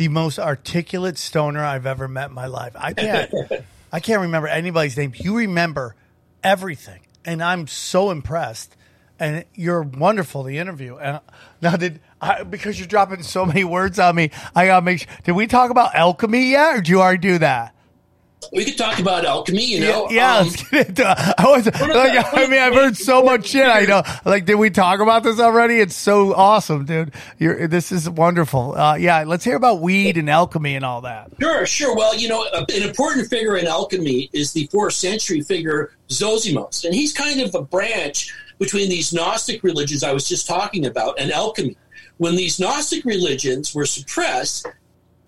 [0.00, 2.72] the most articulate stoner I've ever met in my life.
[2.74, 3.30] I can't
[3.92, 5.12] I can't remember anybody's name.
[5.14, 5.94] You remember
[6.42, 7.00] everything.
[7.26, 8.78] And I'm so impressed.
[9.18, 10.96] And you're wonderful to interview.
[10.96, 11.20] And
[11.60, 15.08] now did I, because you're dropping so many words on me, I gotta make sure
[15.24, 17.74] did we talk about alchemy yet or did you already do that?
[18.52, 20.08] We could talk about alchemy, you know.
[20.10, 21.34] yeah, um, let's get into it.
[21.38, 23.66] I was like, I mean, I've heard so much shit.
[23.66, 24.02] I know.
[24.24, 25.78] Like, did we talk about this already?
[25.78, 27.12] It's so awesome, dude.
[27.38, 28.76] You're, this is wonderful.
[28.76, 31.30] Uh, yeah, let's hear about weed and alchemy and all that.
[31.40, 31.94] Sure, sure.
[31.94, 36.84] Well, you know, an important figure in alchemy is the fourth century figure Zosimos.
[36.84, 41.18] And he's kind of a branch between these Gnostic religions I was just talking about
[41.18, 41.76] and alchemy.
[42.18, 44.66] When these Gnostic religions were suppressed,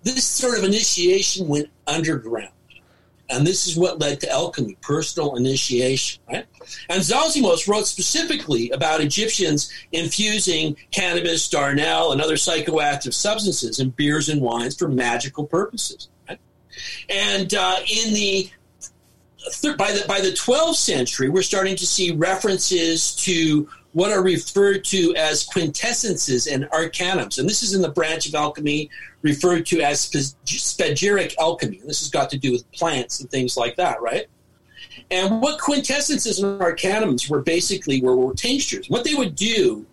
[0.02, 2.52] this sort of initiation went underground.
[3.32, 6.46] And this is what led to alchemy, personal initiation, right?
[6.88, 14.28] And Zosimos wrote specifically about Egyptians infusing cannabis, darnel, and other psychoactive substances in beers
[14.28, 16.08] and wines for magical purposes.
[16.28, 16.38] Right?
[17.08, 18.50] And uh, in the
[19.76, 24.84] by the by the 12th century, we're starting to see references to what are referred
[24.84, 28.90] to as quintessences and arcanums, and this is in the branch of alchemy
[29.20, 31.80] referred to as spagyric alchemy.
[31.84, 34.26] This has got to do with plants and things like that, right?
[35.10, 38.88] And what quintessences and arcanums were basically were, were tinctures.
[38.88, 39.86] What they would do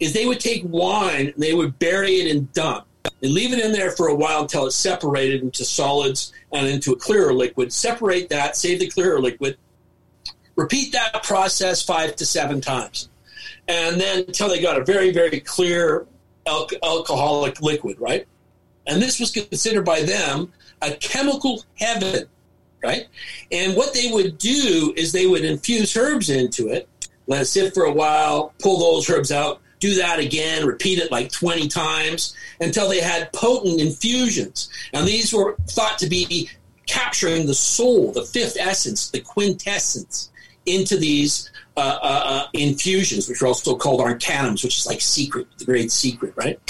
[0.00, 2.82] is they would take wine and they would bury it in dung
[3.22, 6.92] and leave it in there for a while until it's separated into solids and into
[6.92, 7.72] a clearer liquid.
[7.72, 9.58] Separate that, save the clearer liquid.
[10.56, 13.08] Repeat that process five to seven times.
[13.68, 16.06] And then until they got a very, very clear
[16.46, 18.26] al- alcoholic liquid, right?
[18.86, 20.52] And this was considered by them
[20.82, 22.26] a chemical heaven,
[22.82, 23.06] right?
[23.50, 26.88] And what they would do is they would infuse herbs into it,
[27.26, 31.10] let it sit for a while, pull those herbs out, do that again, repeat it
[31.10, 34.68] like 20 times until they had potent infusions.
[34.92, 36.50] And these were thought to be
[36.86, 40.30] capturing the soul, the fifth essence, the quintessence
[40.66, 45.46] into these uh, uh, uh, infusions, which are also called arcanums, which is like secret,
[45.58, 46.60] the great secret, right?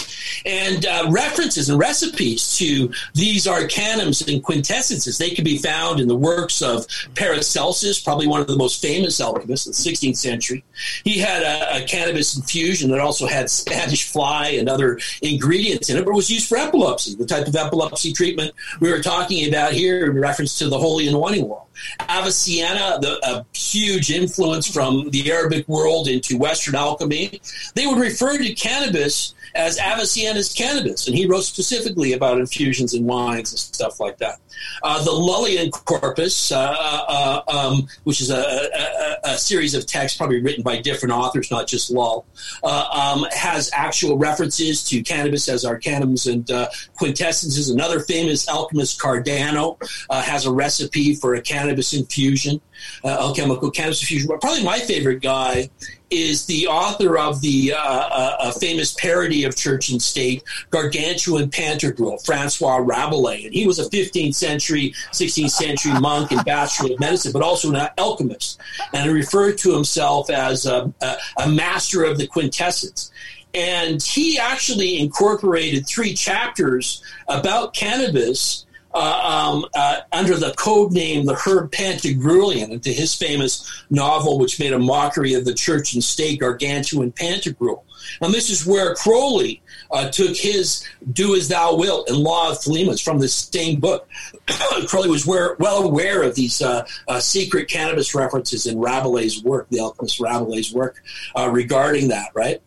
[0.46, 6.08] And uh, references and recipes to these arcanums and quintessences, they can be found in
[6.08, 10.64] the works of Paracelsus, probably one of the most famous alchemists of the 16th century.
[11.04, 15.98] He had a, a cannabis infusion that also had Spanish fly and other ingredients in
[15.98, 19.74] it, but was used for epilepsy, the type of epilepsy treatment we were talking about
[19.74, 21.68] here in reference to the holy anointing oil.
[22.08, 27.40] Avicenna, the, a huge influence from the Arabic world into Western alchemy,
[27.74, 33.04] they would refer to cannabis as Avicenna's cannabis, and he wrote specifically about infusions in
[33.04, 34.38] wines and stuff like that.
[34.82, 36.76] Uh, the Lullian Corpus, uh,
[37.08, 41.50] uh, um, which is a, a, a, series of texts probably written by different authors,
[41.50, 42.26] not just Lull,
[42.62, 46.68] uh, um, has actual references to cannabis as arcanums and uh,
[47.00, 47.72] quintessences.
[47.72, 49.76] Another famous alchemist, Cardano,
[50.10, 52.60] uh, has a recipe for a cannabis infusion,
[53.04, 54.28] alchemical cannabis infusion.
[54.28, 55.70] But probably my favorite guy
[56.14, 61.52] is the author of the uh, uh, famous parody of Church and State, Gargantua and
[61.52, 63.44] Pantagruel, Francois Rabelais.
[63.44, 67.72] And he was a 15th century, 16th century monk and bachelor of medicine, but also
[67.72, 68.60] an alchemist.
[68.92, 73.10] And he referred to himself as a, a, a master of the quintessence.
[73.54, 81.24] And he actually incorporated three chapters about cannabis uh, um, uh, under the code name
[81.24, 86.02] the Herb Pantagruelian into his famous novel, which made a mockery of the church and
[86.02, 87.82] state, Gargantua and Pantagruel.
[88.20, 89.62] And this is where Crowley
[89.94, 94.08] uh, took his "Do as Thou Wilt" and "Law of Thelemas" from the same book.
[94.88, 99.80] Crowley was well aware of these uh, uh, secret cannabis references in Rabelais' work, the
[99.80, 101.02] alchemist Rabelais' work
[101.36, 102.32] uh, regarding that.
[102.34, 102.60] Right.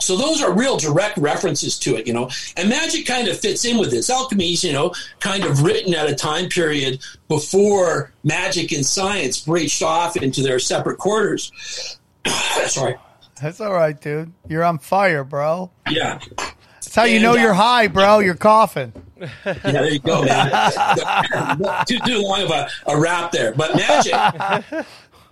[0.00, 2.30] So those are real direct references to it, you know.
[2.56, 4.08] And magic kind of fits in with this.
[4.08, 9.40] Alchemy is, you know, kind of written at a time period before magic and science
[9.40, 11.52] breached off into their separate quarters.
[12.66, 12.96] Sorry.
[13.40, 14.32] That's all right, dude.
[14.48, 15.70] You're on fire, bro.
[15.90, 16.18] Yeah.
[16.36, 18.20] That's how you know uh, you're high, bro.
[18.20, 18.92] You're coughing.
[19.20, 20.72] Yeah, there you go, man.
[21.86, 23.52] too, too long of a, a rap there.
[23.52, 24.14] But magic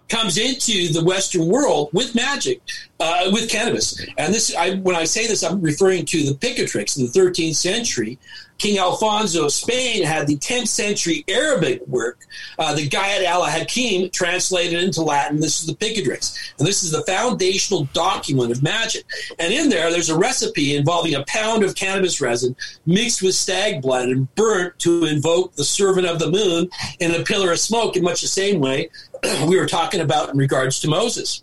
[0.09, 2.61] comes into the Western world with magic,
[3.01, 4.01] uh, with cannabis.
[4.17, 7.57] And this, I, when I say this, I'm referring to the Picatrix in the 13th
[7.57, 8.19] century.
[8.59, 12.21] King Alfonso of Spain had the 10th century Arabic work,
[12.59, 15.41] uh, the Gayat al Hakim, translated into Latin.
[15.41, 16.55] This is the Picatrix.
[16.59, 19.05] And this is the foundational document of magic.
[19.39, 22.57] And in there, there's a recipe involving a pound of cannabis resin
[22.87, 27.25] mixed with stag blood and burnt to invoke the servant of the moon in a
[27.25, 28.89] pillar of smoke, in much the same way
[29.49, 31.43] we were talking about in regards to Moses.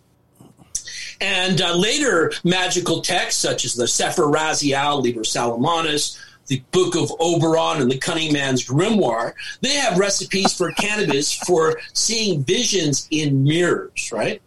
[1.21, 7.11] And uh, later magical texts, such as the Sefer Raziel, Liber Salomonis, the Book of
[7.19, 13.43] Oberon, and the Cunning Man's Grimoire, they have recipes for cannabis for seeing visions in
[13.43, 14.41] mirrors, right?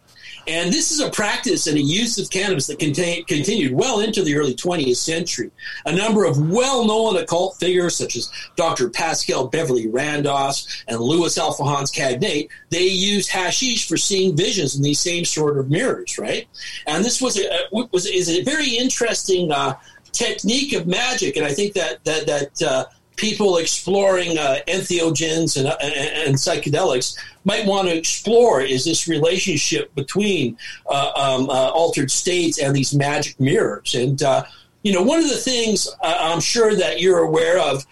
[0.47, 4.23] And this is a practice and a use of cannabis that contain, continued well into
[4.23, 5.51] the early 20th century.
[5.85, 8.89] A number of well known occult figures, such as Dr.
[8.89, 14.99] Paschal Beverly Randolph and Louis Alphonse Cahagnet, they used hashish for seeing visions in these
[14.99, 16.47] same sort of mirrors, right?
[16.85, 19.75] And this was a, was is a very interesting uh,
[20.11, 22.85] technique of magic, and I think that that that uh,
[23.17, 29.07] people exploring uh, entheogens and, uh, and, and psychedelics might want to explore is this
[29.07, 30.57] relationship between
[30.89, 33.95] uh, um, uh, altered states and these magic mirrors.
[33.95, 34.45] And, uh,
[34.83, 37.85] you know, one of the things uh, I'm sure that you're aware of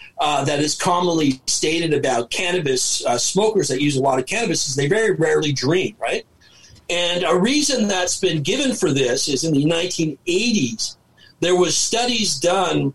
[0.46, 4.88] that is commonly stated about cannabis smokers that use a lot of cannabis is they
[4.88, 6.26] very rarely dream, right?
[6.90, 10.98] And a reason that's been given for this is in the 1980s,
[11.40, 12.94] there was studies done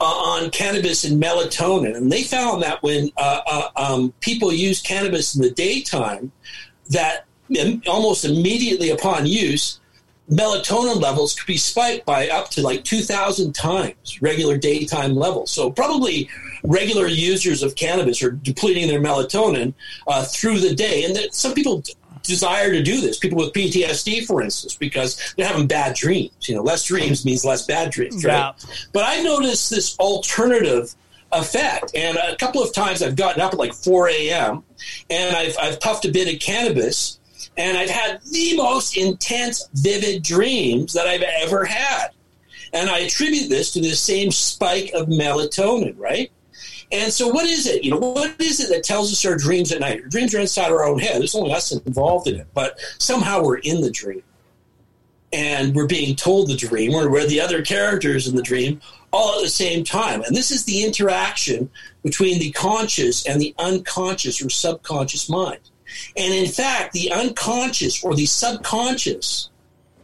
[0.00, 4.80] uh, on cannabis and melatonin, and they found that when uh, uh, um, people use
[4.80, 6.30] cannabis in the daytime,
[6.90, 7.26] that
[7.86, 9.80] almost immediately upon use,
[10.30, 15.50] melatonin levels could be spiked by up to like 2,000 times regular daytime levels.
[15.50, 16.28] So probably
[16.62, 19.74] regular users of cannabis are depleting their melatonin
[20.06, 21.82] uh, through the day, and that some people
[22.28, 23.18] desire to do this.
[23.18, 26.48] People with PTSD, for instance, because they're having bad dreams.
[26.48, 28.32] You know, less dreams means less bad dreams, right?
[28.34, 28.52] Yeah.
[28.92, 30.94] But I noticed this alternative
[31.32, 34.62] effect, and a couple of times I've gotten up at like 4 a.m.
[35.10, 37.18] and I've I've puffed a bit of cannabis,
[37.56, 42.08] and I've had the most intense, vivid dreams that I've ever had.
[42.72, 46.30] And I attribute this to the same spike of melatonin, right?
[46.90, 47.84] And so, what is it?
[47.84, 50.02] You know, what is it that tells us our dreams at night?
[50.02, 51.20] Our dreams are inside our own head.
[51.20, 54.22] There's only us involved in it, but somehow we're in the dream.
[55.32, 58.80] and we're being told the dream, or we're the other characters in the dream,
[59.12, 60.22] all at the same time.
[60.22, 61.70] And this is the interaction
[62.02, 65.60] between the conscious and the unconscious or subconscious mind.
[66.16, 69.50] And in fact, the unconscious or the subconscious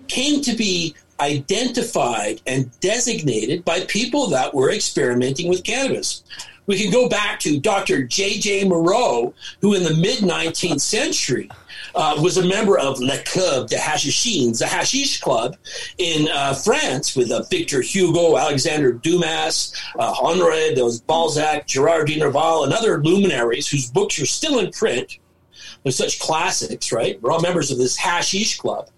[0.09, 6.23] came to be identified and designated by people that were experimenting with cannabis.
[6.67, 8.05] We can go back to Dr.
[8.05, 8.65] J.J.
[8.65, 11.51] Moreau, who in the mid 19th century
[11.95, 15.57] uh, was a member of Le Club de Hachishines, the Hashish Club
[15.99, 22.19] in uh, France with uh, Victor Hugo, Alexander Dumas, uh, Honoré de Balzac, Gerard de
[22.19, 25.19] Nerval, and other luminaries whose books are still in print.
[25.83, 27.21] They're such classics, right?
[27.21, 28.89] We're all members of this Hashish Club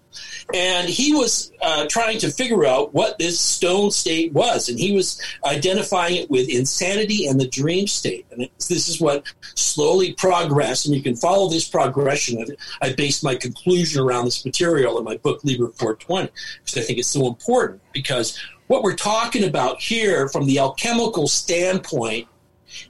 [0.53, 4.91] and he was uh, trying to figure out what this stone state was, and he
[4.93, 8.25] was identifying it with insanity and the dream state.
[8.31, 9.25] And it, this is what
[9.55, 12.45] slowly progressed, and you can follow this progression.
[12.81, 16.29] I based my conclusion around this material in my book Liber 420
[16.63, 17.81] because I think it's so important.
[17.93, 22.27] Because what we're talking about here, from the alchemical standpoint,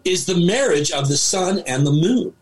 [0.03, 2.33] is the marriage of the sun and the moon.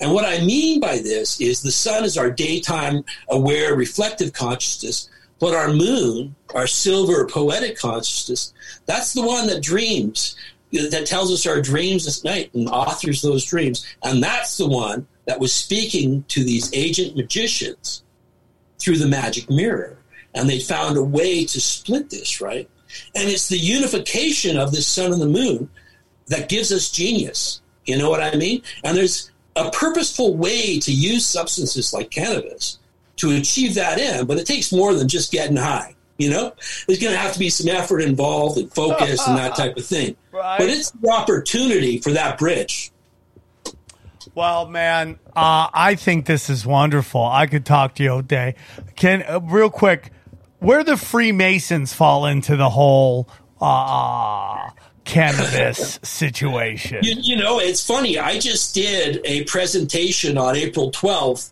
[0.00, 5.08] And what I mean by this is the sun is our daytime aware reflective consciousness,
[5.38, 8.52] but our moon, our silver poetic consciousness,
[8.86, 10.36] that's the one that dreams,
[10.72, 13.86] that tells us our dreams at night and authors those dreams.
[14.02, 18.02] And that's the one that was speaking to these agent magicians
[18.78, 19.98] through the magic mirror.
[20.34, 22.68] And they found a way to split this, right?
[23.14, 25.70] And it's the unification of the sun and the moon
[26.26, 27.62] that gives us genius.
[27.86, 28.62] You know what I mean?
[28.84, 32.78] And there's a purposeful way to use substances like cannabis
[33.16, 35.94] to achieve that end, but it takes more than just getting high.
[36.18, 36.52] You know,
[36.86, 39.84] there's going to have to be some effort involved and focus and that type of
[39.84, 40.16] thing.
[40.36, 40.58] Right.
[40.58, 42.92] But it's the opportunity for that bridge.
[44.34, 47.24] Well, man, uh, I think this is wonderful.
[47.24, 48.56] I could talk to you all day.
[48.96, 50.12] Can uh, real quick,
[50.58, 53.30] where the Freemasons fall into the whole
[53.62, 54.68] uh,
[55.06, 56.98] cannabis situation?
[57.02, 58.18] You, you know, it's funny.
[58.18, 61.50] I just did a presentation on April 12th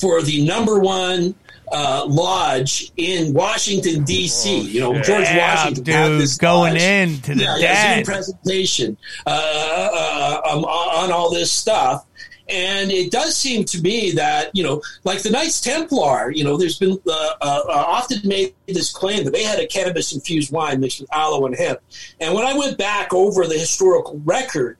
[0.00, 1.34] for the number one
[1.72, 4.60] uh, lodge in Washington D.C.
[4.60, 6.82] you know, George Yeah, Washington dude, this going lodge.
[6.82, 12.04] into the yeah, yeah, presentation uh, uh, um, on all this stuff.
[12.48, 16.58] And it does seem to me that, you know, like the Knights Templar, you know,
[16.58, 20.52] there's been uh, uh, uh, often made this claim that they had a cannabis infused
[20.52, 21.80] wine mixed with aloe and hemp.
[22.20, 24.76] And when I went back over the historical record,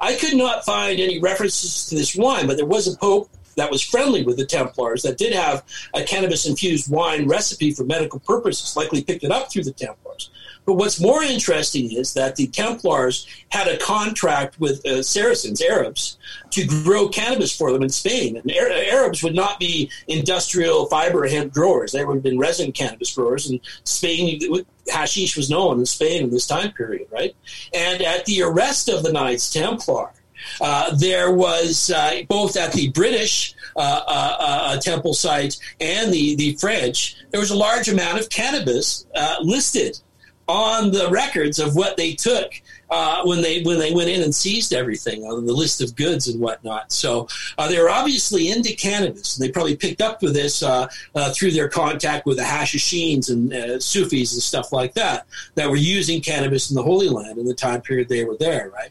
[0.00, 3.70] I could not find any references to this wine, but there was a pope that
[3.70, 8.20] was friendly with the Templars that did have a cannabis infused wine recipe for medical
[8.20, 10.30] purposes, likely picked it up through the Templars.
[10.68, 16.18] But what's more interesting is that the Templars had a contract with uh, Saracens, Arabs,
[16.50, 18.36] to grow cannabis for them in Spain.
[18.36, 22.72] And Ar- Arabs would not be industrial fiber hemp growers; they would have been resin
[22.72, 23.48] cannabis growers.
[23.48, 24.42] And Spain,
[24.90, 27.34] hashish was known in Spain in this time period, right?
[27.72, 30.12] And at the arrest of the Knights Templar,
[30.60, 36.36] uh, there was uh, both at the British uh, uh, uh, temple site and the,
[36.36, 39.98] the French, there was a large amount of cannabis uh, listed
[40.48, 42.52] on the records of what they took
[42.90, 46.26] uh, when they when they went in and seized everything on the list of goods
[46.28, 46.90] and whatnot.
[46.90, 50.88] So uh, they were obviously into cannabis, and they probably picked up with this uh,
[51.14, 55.68] uh, through their contact with the Hashishins and uh, Sufis and stuff like that that
[55.68, 58.90] were using cannabis in the Holy Land in the time period they were there, right?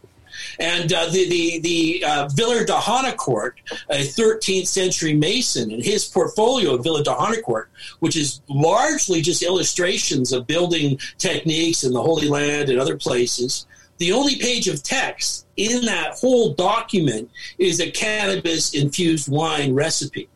[0.60, 3.54] And uh, the the, the uh, Villard de Honnecourt,
[3.90, 7.66] a 13th century Mason, and his portfolio of Villard de Honnecourt,
[8.00, 13.66] which is largely just illustrations of building techniques in the Holy Land and other places.
[13.98, 20.30] The only page of text in that whole document is a cannabis infused wine recipe.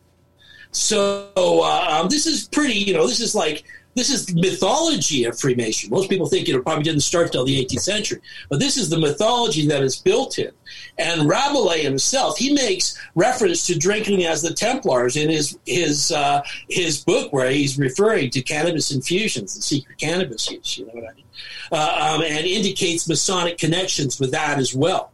[0.72, 3.64] So uh, um, this is pretty, you know, this is like
[3.94, 5.90] this is mythology of Freemasonry.
[5.90, 8.98] Most people think it probably didn't start till the 18th century, but this is the
[8.98, 10.50] mythology that is built in.
[10.98, 16.42] And Rabelais himself, he makes reference to drinking as the Templars in his his uh,
[16.68, 20.78] his book, where he's referring to cannabis infusions and secret cannabis use.
[20.78, 21.24] You know what I mean?
[21.70, 25.12] Uh, um, and indicates Masonic connections with that as well.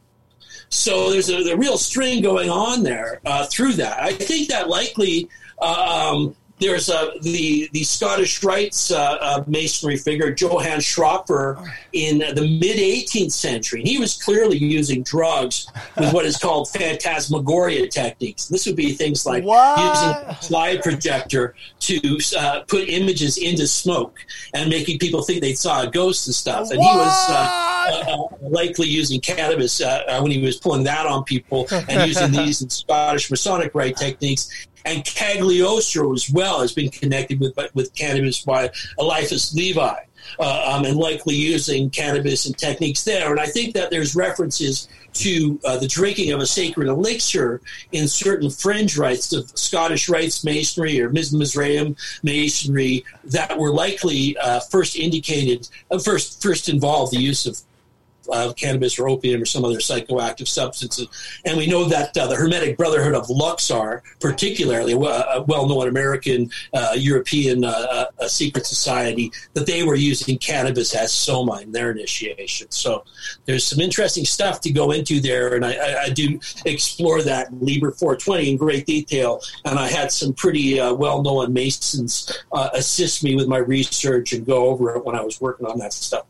[0.70, 4.02] So there's a, a real string going on there uh, through that.
[4.02, 5.28] I think that likely
[5.60, 12.42] um, there's a, the the Scottish Rites uh, uh, masonry figure Johann Schröpfer in the
[12.60, 13.82] mid 18th century.
[13.82, 18.48] He was clearly using drugs with what is called phantasmagoria techniques.
[18.48, 19.78] This would be things like What?
[19.78, 24.18] using a slide projector to uh, put images into smoke
[24.54, 26.70] and making people think they saw a ghost and stuff.
[26.70, 27.30] And he was.
[27.30, 32.06] Uh, uh, likely using cannabis uh, uh, when he was pulling that on people and
[32.08, 34.67] using these in Scottish Masonic rite techniques.
[34.84, 39.94] And Cagliostro as well has been connected with with cannabis by Eliphas Levi.
[40.38, 43.30] Uh, um, and likely using cannabis and techniques there.
[43.30, 47.60] And I think that there's references to uh, the drinking of a sacred elixir
[47.92, 54.60] in certain fringe rites of Scottish rites masonry or Mizraim masonry that were likely uh,
[54.60, 57.58] first indicated, uh, first first involved the use of
[58.30, 61.08] uh, cannabis or opium or some other psychoactive substances.
[61.44, 66.50] And we know that uh, the Hermetic Brotherhood of Luxor, particularly a well known American
[66.74, 71.90] uh, European uh, uh, secret society, that they were using cannabis as soma in their
[71.90, 72.70] initiation.
[72.70, 73.04] So
[73.46, 75.54] there's some interesting stuff to go into there.
[75.54, 79.40] And I, I, I do explore that in Liber 420 in great detail.
[79.64, 84.66] And I had some pretty well known Masons assist me with my research and go
[84.66, 86.26] over it when I was working on that stuff.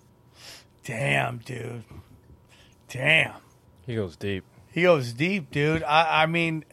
[0.89, 1.85] Damn, dude.
[2.89, 3.35] Damn.
[3.85, 4.43] He goes deep.
[4.73, 5.83] He goes deep, dude.
[5.83, 6.65] I, I mean,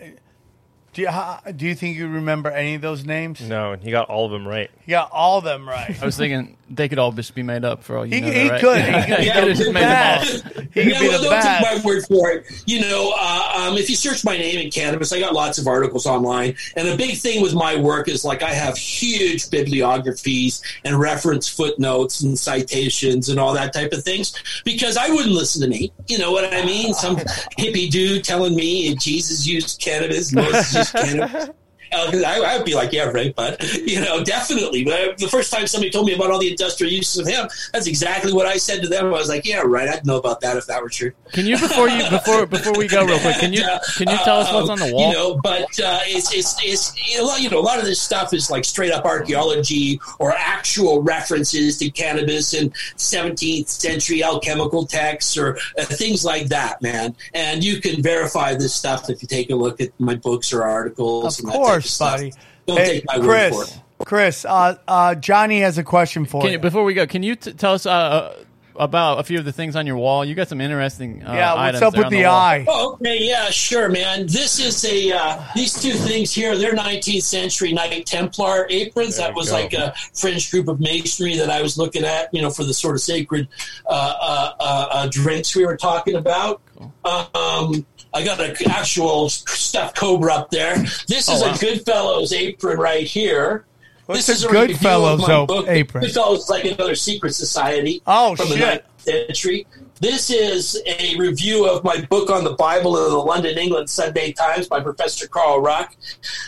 [0.94, 3.42] do you, how, do you think you remember any of those names?
[3.42, 4.72] No, and he got all of them right.
[4.86, 6.02] He got all of them right.
[6.02, 8.32] I was thinking they could all just be made up for all you He- know.
[8.32, 8.62] he right?
[8.62, 8.82] could.
[8.86, 10.44] He could- He Yeah, could have just the made them best.
[10.74, 11.84] He could yeah, be well, the don't take best.
[11.86, 12.46] my word for it.
[12.66, 15.68] You know, uh, um, if you search my name in cannabis, I got lots of
[15.68, 16.56] articles online.
[16.76, 21.48] And a big thing with my work is like I have huge bibliographies and reference
[21.48, 24.34] footnotes and citations and all that type of things
[24.66, 25.92] because I wouldn't listen to me.
[26.08, 26.94] You know what I mean?
[26.94, 27.16] Some
[27.60, 31.50] hippie dude telling me Jesus used cannabis, Moses used cannabis.
[31.96, 34.84] Uh, 'cause I, I would be like, yeah, right, but you know, definitely.
[34.84, 37.88] But the first time somebody told me about all the industrial uses of hemp, that's
[37.88, 39.08] exactly what I said to them.
[39.08, 39.88] I was like, yeah, right.
[39.88, 41.12] I'd know about that if that were true.
[41.32, 43.38] Can you before you before before we go real quick?
[43.38, 43.64] Can you
[43.98, 45.08] can you tell us what's on the wall?
[45.10, 48.02] You know, but uh, it's it's it's you know, you know a lot of this
[48.02, 54.86] stuff is like straight up archaeology or actual references to cannabis in 17th century alchemical
[54.86, 57.16] texts or uh, things like that, man.
[57.34, 60.64] And you can verify this stuff if you take a look at my books or
[60.64, 61.40] articles.
[61.40, 62.22] Of and that of course, stuff.
[62.68, 63.82] Don't Hey, take my word for Chris, it.
[64.06, 66.54] Chris, uh, uh, Johnny has a question for Can you.
[66.54, 68.36] you, before we go, can you t- tell us uh, uh,
[68.78, 70.26] about a few of the things on your wall?
[70.26, 71.24] You got some interesting.
[71.24, 72.66] Uh, yeah, what's items up with on the, eye?
[72.68, 74.26] Oh, okay, yeah, sure, man.
[74.28, 76.58] This is a uh, these two things here.
[76.58, 79.16] They're 19th century Knight Templar aprons.
[79.18, 79.56] There That was go.
[79.56, 82.74] like a fringe group of masonry that I was looking at, you know, for the
[82.74, 83.48] sort of sacred
[83.86, 83.90] uh,
[84.20, 86.62] uh, uh, uh, drinks we were talking about.
[87.06, 87.86] Um,
[88.16, 90.78] I got an actual stuffed cobra up there.
[91.08, 91.54] This is Oh, wow.
[91.54, 93.66] a Goodfellows apron right here.
[94.06, 95.68] What's this a is review of Goodfellows my book.
[95.68, 96.04] apron?
[96.04, 98.62] Goodfellows is like another secret society Oh, from the shit.
[98.66, 98.84] ninth
[99.28, 99.68] century.
[100.00, 104.32] This is a review of my book on the Bible in the London, England Sunday
[104.32, 105.96] Times by Professor Carl Ruck.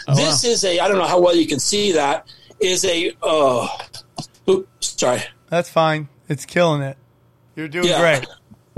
[0.07, 2.27] Oh, this is a, I don't know how well you can see that,
[2.59, 3.75] is a, oh,
[4.49, 5.23] oops, sorry.
[5.49, 6.07] That's fine.
[6.29, 6.97] It's killing it.
[7.55, 7.99] You're doing Yeah.
[8.19, 8.27] great.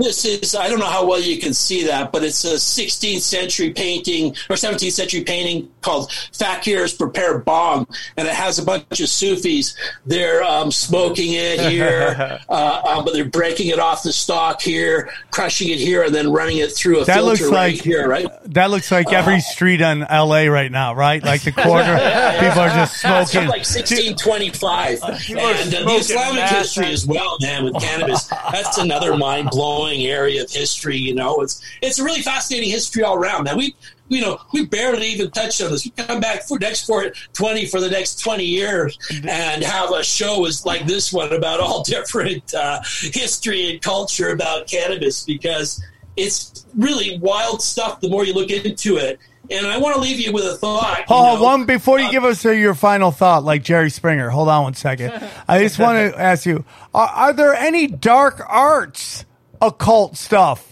[0.00, 3.20] This is, I don't know how well you can see that, but it's a 16th
[3.20, 7.86] century painting or 17th century painting called Fakirs Prepare Bhang.
[8.16, 9.76] And it has a bunch of Sufis.
[10.06, 15.10] They're um, smoking it here, uh, um, but they're breaking it off the stalk here,
[15.30, 18.08] crushing it here, and then running it through a That filter looks right like here,
[18.08, 18.26] right?
[18.46, 20.48] that looks like every street in L.A.
[20.48, 21.22] right now, right?
[21.22, 21.96] Like the corner,
[22.40, 23.48] people are just smoking.
[23.48, 25.02] like 1625.
[25.02, 28.24] are and uh, the Islamic history as well, man, with cannabis.
[28.24, 30.96] That's another mind blowing area of history.
[30.96, 33.44] You know, it's it's a really fascinating history all around.
[33.44, 33.74] Now we.
[34.10, 35.84] You know, we barely even touched on this.
[35.84, 40.02] We come back for next for twenty for the next twenty years, and have a
[40.02, 45.82] show is like this one about all different uh, history and culture about cannabis because
[46.16, 48.00] it's really wild stuff.
[48.00, 50.98] The more you look into it, and I want to leave you with a thought.
[50.98, 51.44] you Hold on, know.
[51.44, 54.28] one before you give us uh, your final thought, like Jerry Springer.
[54.28, 55.12] Hold on one second.
[55.46, 59.24] I just want to ask you: are, are there any dark arts,
[59.62, 60.69] occult stuff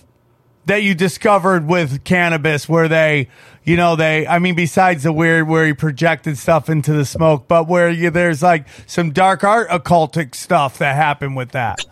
[0.69, 3.29] that you discovered with cannabis, where they,
[3.65, 4.27] you know, they?
[4.27, 8.11] I mean, besides the weird where he projected stuff into the smoke, but where you,
[8.11, 11.85] there's like some dark art occultic stuff that happened with that.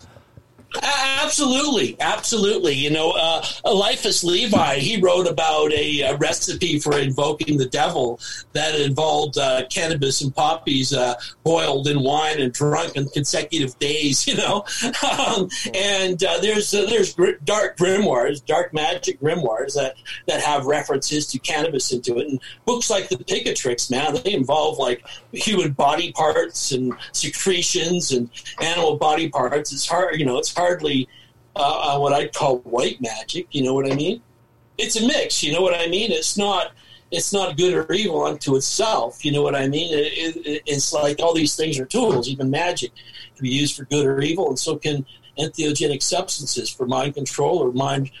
[0.83, 2.73] A- Absolutely, absolutely.
[2.73, 8.19] You know, uh, Eliphas Levi, he wrote about a, uh recipe for invoking the devil
[8.53, 14.25] that involved uh, cannabis and poppies uh, boiled in wine and drunk in consecutive days.
[14.27, 14.65] You know,
[15.09, 19.95] um, and uh, there's uh, there's gr- dark grimoires, dark magic grimoires that
[20.27, 22.27] that have references to cannabis into it.
[22.27, 28.29] And books like the Picatrix, man, they involve like human body parts and secretions and
[28.61, 29.71] animal body parts.
[29.71, 31.07] It's hard, you know, it's hardly
[31.55, 33.47] uh, uh, what I'd call white magic.
[33.51, 34.21] You know what I mean?
[34.77, 35.43] It's a mix.
[35.43, 36.11] You know what I mean?
[36.11, 36.71] It's not.
[37.09, 39.23] It's not good or evil unto itself.
[39.23, 39.93] You know what I mean?
[39.93, 42.27] It, it, it's like all these things are tools.
[42.27, 42.91] Even magic
[43.35, 45.05] can be used for good or evil, and so can
[45.39, 48.11] entheogenic substances for mind control or mind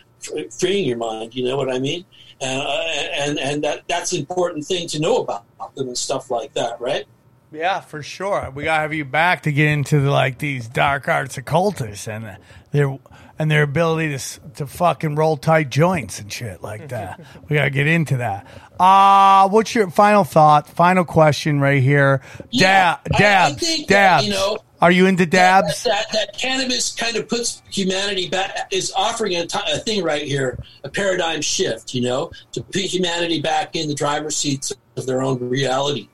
[0.57, 1.35] freeing your mind.
[1.35, 2.05] You know what I mean?
[2.39, 2.83] And uh,
[3.23, 5.43] and and that that's an important thing to know about
[5.75, 7.05] them and stuff like that, right?
[7.51, 8.51] Yeah, for sure.
[8.53, 12.37] We gotta have you back to get into the, like these dark arts occultists and
[12.71, 12.97] their
[13.39, 17.19] and their ability to to fucking roll tight joints and shit like that.
[17.49, 18.45] we gotta get into that.
[18.79, 20.67] Uh what's your final thought?
[20.67, 22.21] Final question right here.
[22.49, 23.17] Yeah, Dab, I- I
[23.57, 25.83] dabs, that, you know, Are you into dabs?
[25.83, 30.03] That, that, that cannabis kind of puts humanity back, is offering a, ti- a thing
[30.03, 34.73] right here, a paradigm shift, you know, to put humanity back in the driver's seats
[34.97, 36.09] of their own reality.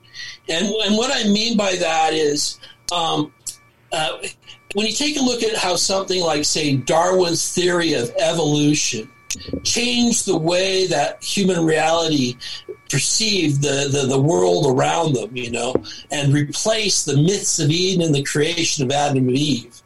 [0.48, 2.58] And, and what I mean by that is,
[2.92, 3.32] um,
[3.92, 4.18] uh,
[4.74, 9.08] when you take a look at how something like, say, Darwin's theory of evolution
[9.62, 12.36] changed the way that human reality
[12.90, 15.74] perceived the, the, the world around them, you know,
[16.10, 19.82] and replaced the myths of Eden and the creation of Adam and Eve.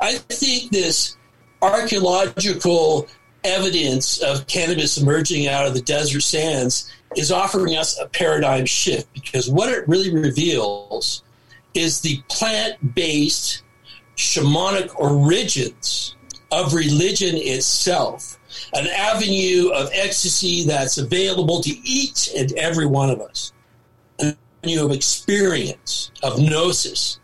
[0.00, 1.16] I think this
[1.62, 3.08] archaeological
[3.44, 9.12] evidence of cannabis emerging out of the desert sands is offering us a paradigm shift
[9.14, 11.22] because what it really reveals
[11.74, 13.62] is the plant based
[14.16, 16.16] shamanic origins
[16.50, 18.38] of religion itself,
[18.72, 23.52] an avenue of ecstasy that's available to each and every one of us,
[24.18, 27.18] an avenue of experience, of gnosis.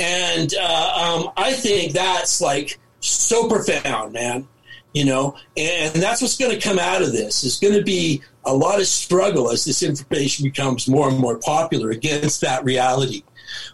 [0.00, 4.48] And uh, um, I think that's like so profound, man.
[4.92, 7.44] You know, and that's what's going to come out of this.
[7.44, 11.38] Is going to be a lot of struggle as this information becomes more and more
[11.38, 13.22] popular against that reality.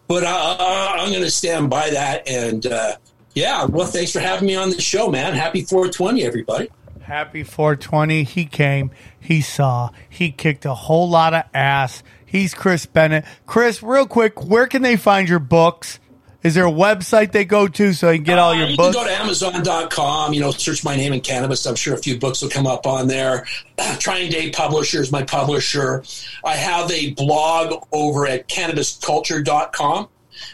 [0.08, 0.56] But uh,
[0.98, 2.28] I'm going to stand by that.
[2.28, 2.96] And uh,
[3.34, 5.34] yeah, well, thanks for having me on the show, man.
[5.34, 6.70] Happy 420, everybody.
[7.02, 8.24] Happy 420.
[8.24, 12.02] He came, he saw, he kicked a whole lot of ass.
[12.24, 13.24] He's Chris Bennett.
[13.46, 15.98] Chris, real quick, where can they find your books?
[16.42, 18.76] Is there a website they go to so they can get all Uh, your you
[18.76, 18.96] books?
[18.96, 21.64] can go to Amazon.com, you know, search my name in cannabis.
[21.66, 23.46] I'm sure a few books will come up on there.
[23.78, 26.02] TrineDay Publisher is my publisher.
[26.44, 30.08] I have a blog over at cannabisculture.com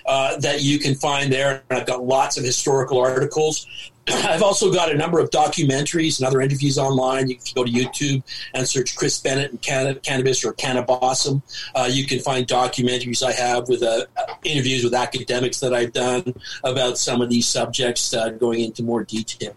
[0.07, 1.63] uh, that you can find there.
[1.71, 3.67] And I've got lots of historical articles.
[4.25, 7.29] I've also got a number of documentaries and other interviews online.
[7.29, 8.23] You can go to YouTube
[8.55, 11.43] and search Chris Bennett and Canna- Cannabis or kaneh-bosm.
[11.75, 14.07] Uh, you can find documentaries I have with uh,
[14.45, 19.05] interviews with academics that I've done about some of these subjects, uh, going into more
[19.05, 19.55] detail.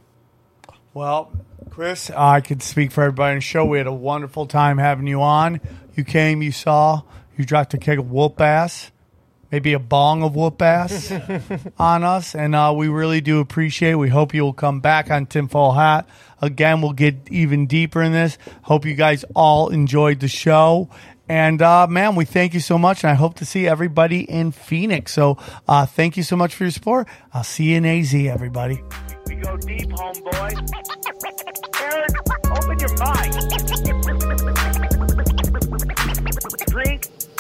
[0.94, 1.32] Well,
[1.70, 3.64] Chris, I could speak for everybody on the show.
[3.64, 5.62] We had a wonderful time having you on.
[5.96, 7.04] You came, you saw,
[7.38, 8.92] you dropped a keg of whoop ass,
[9.52, 11.12] maybe a bong of whoop ass
[11.78, 13.92] on us, and uh, we really do appreciate.
[13.92, 13.96] it.
[13.96, 16.08] We hope you will come back on Tinfoil Hat
[16.42, 16.82] again.
[16.82, 18.38] We'll get even deeper in this.
[18.64, 20.90] Hope you guys all enjoyed the show.
[21.30, 24.52] And uh, man, we thank you so much, and I hope to see everybody in
[24.52, 25.14] Phoenix.
[25.14, 25.38] So,
[25.68, 27.08] uh, thank you so much for your support.
[27.34, 28.84] I'll see you in AZ, everybody.
[29.28, 30.52] We go deep, homeboy.
[31.82, 32.10] Aaron,
[32.52, 33.32] open your mind.
[36.68, 37.08] Drink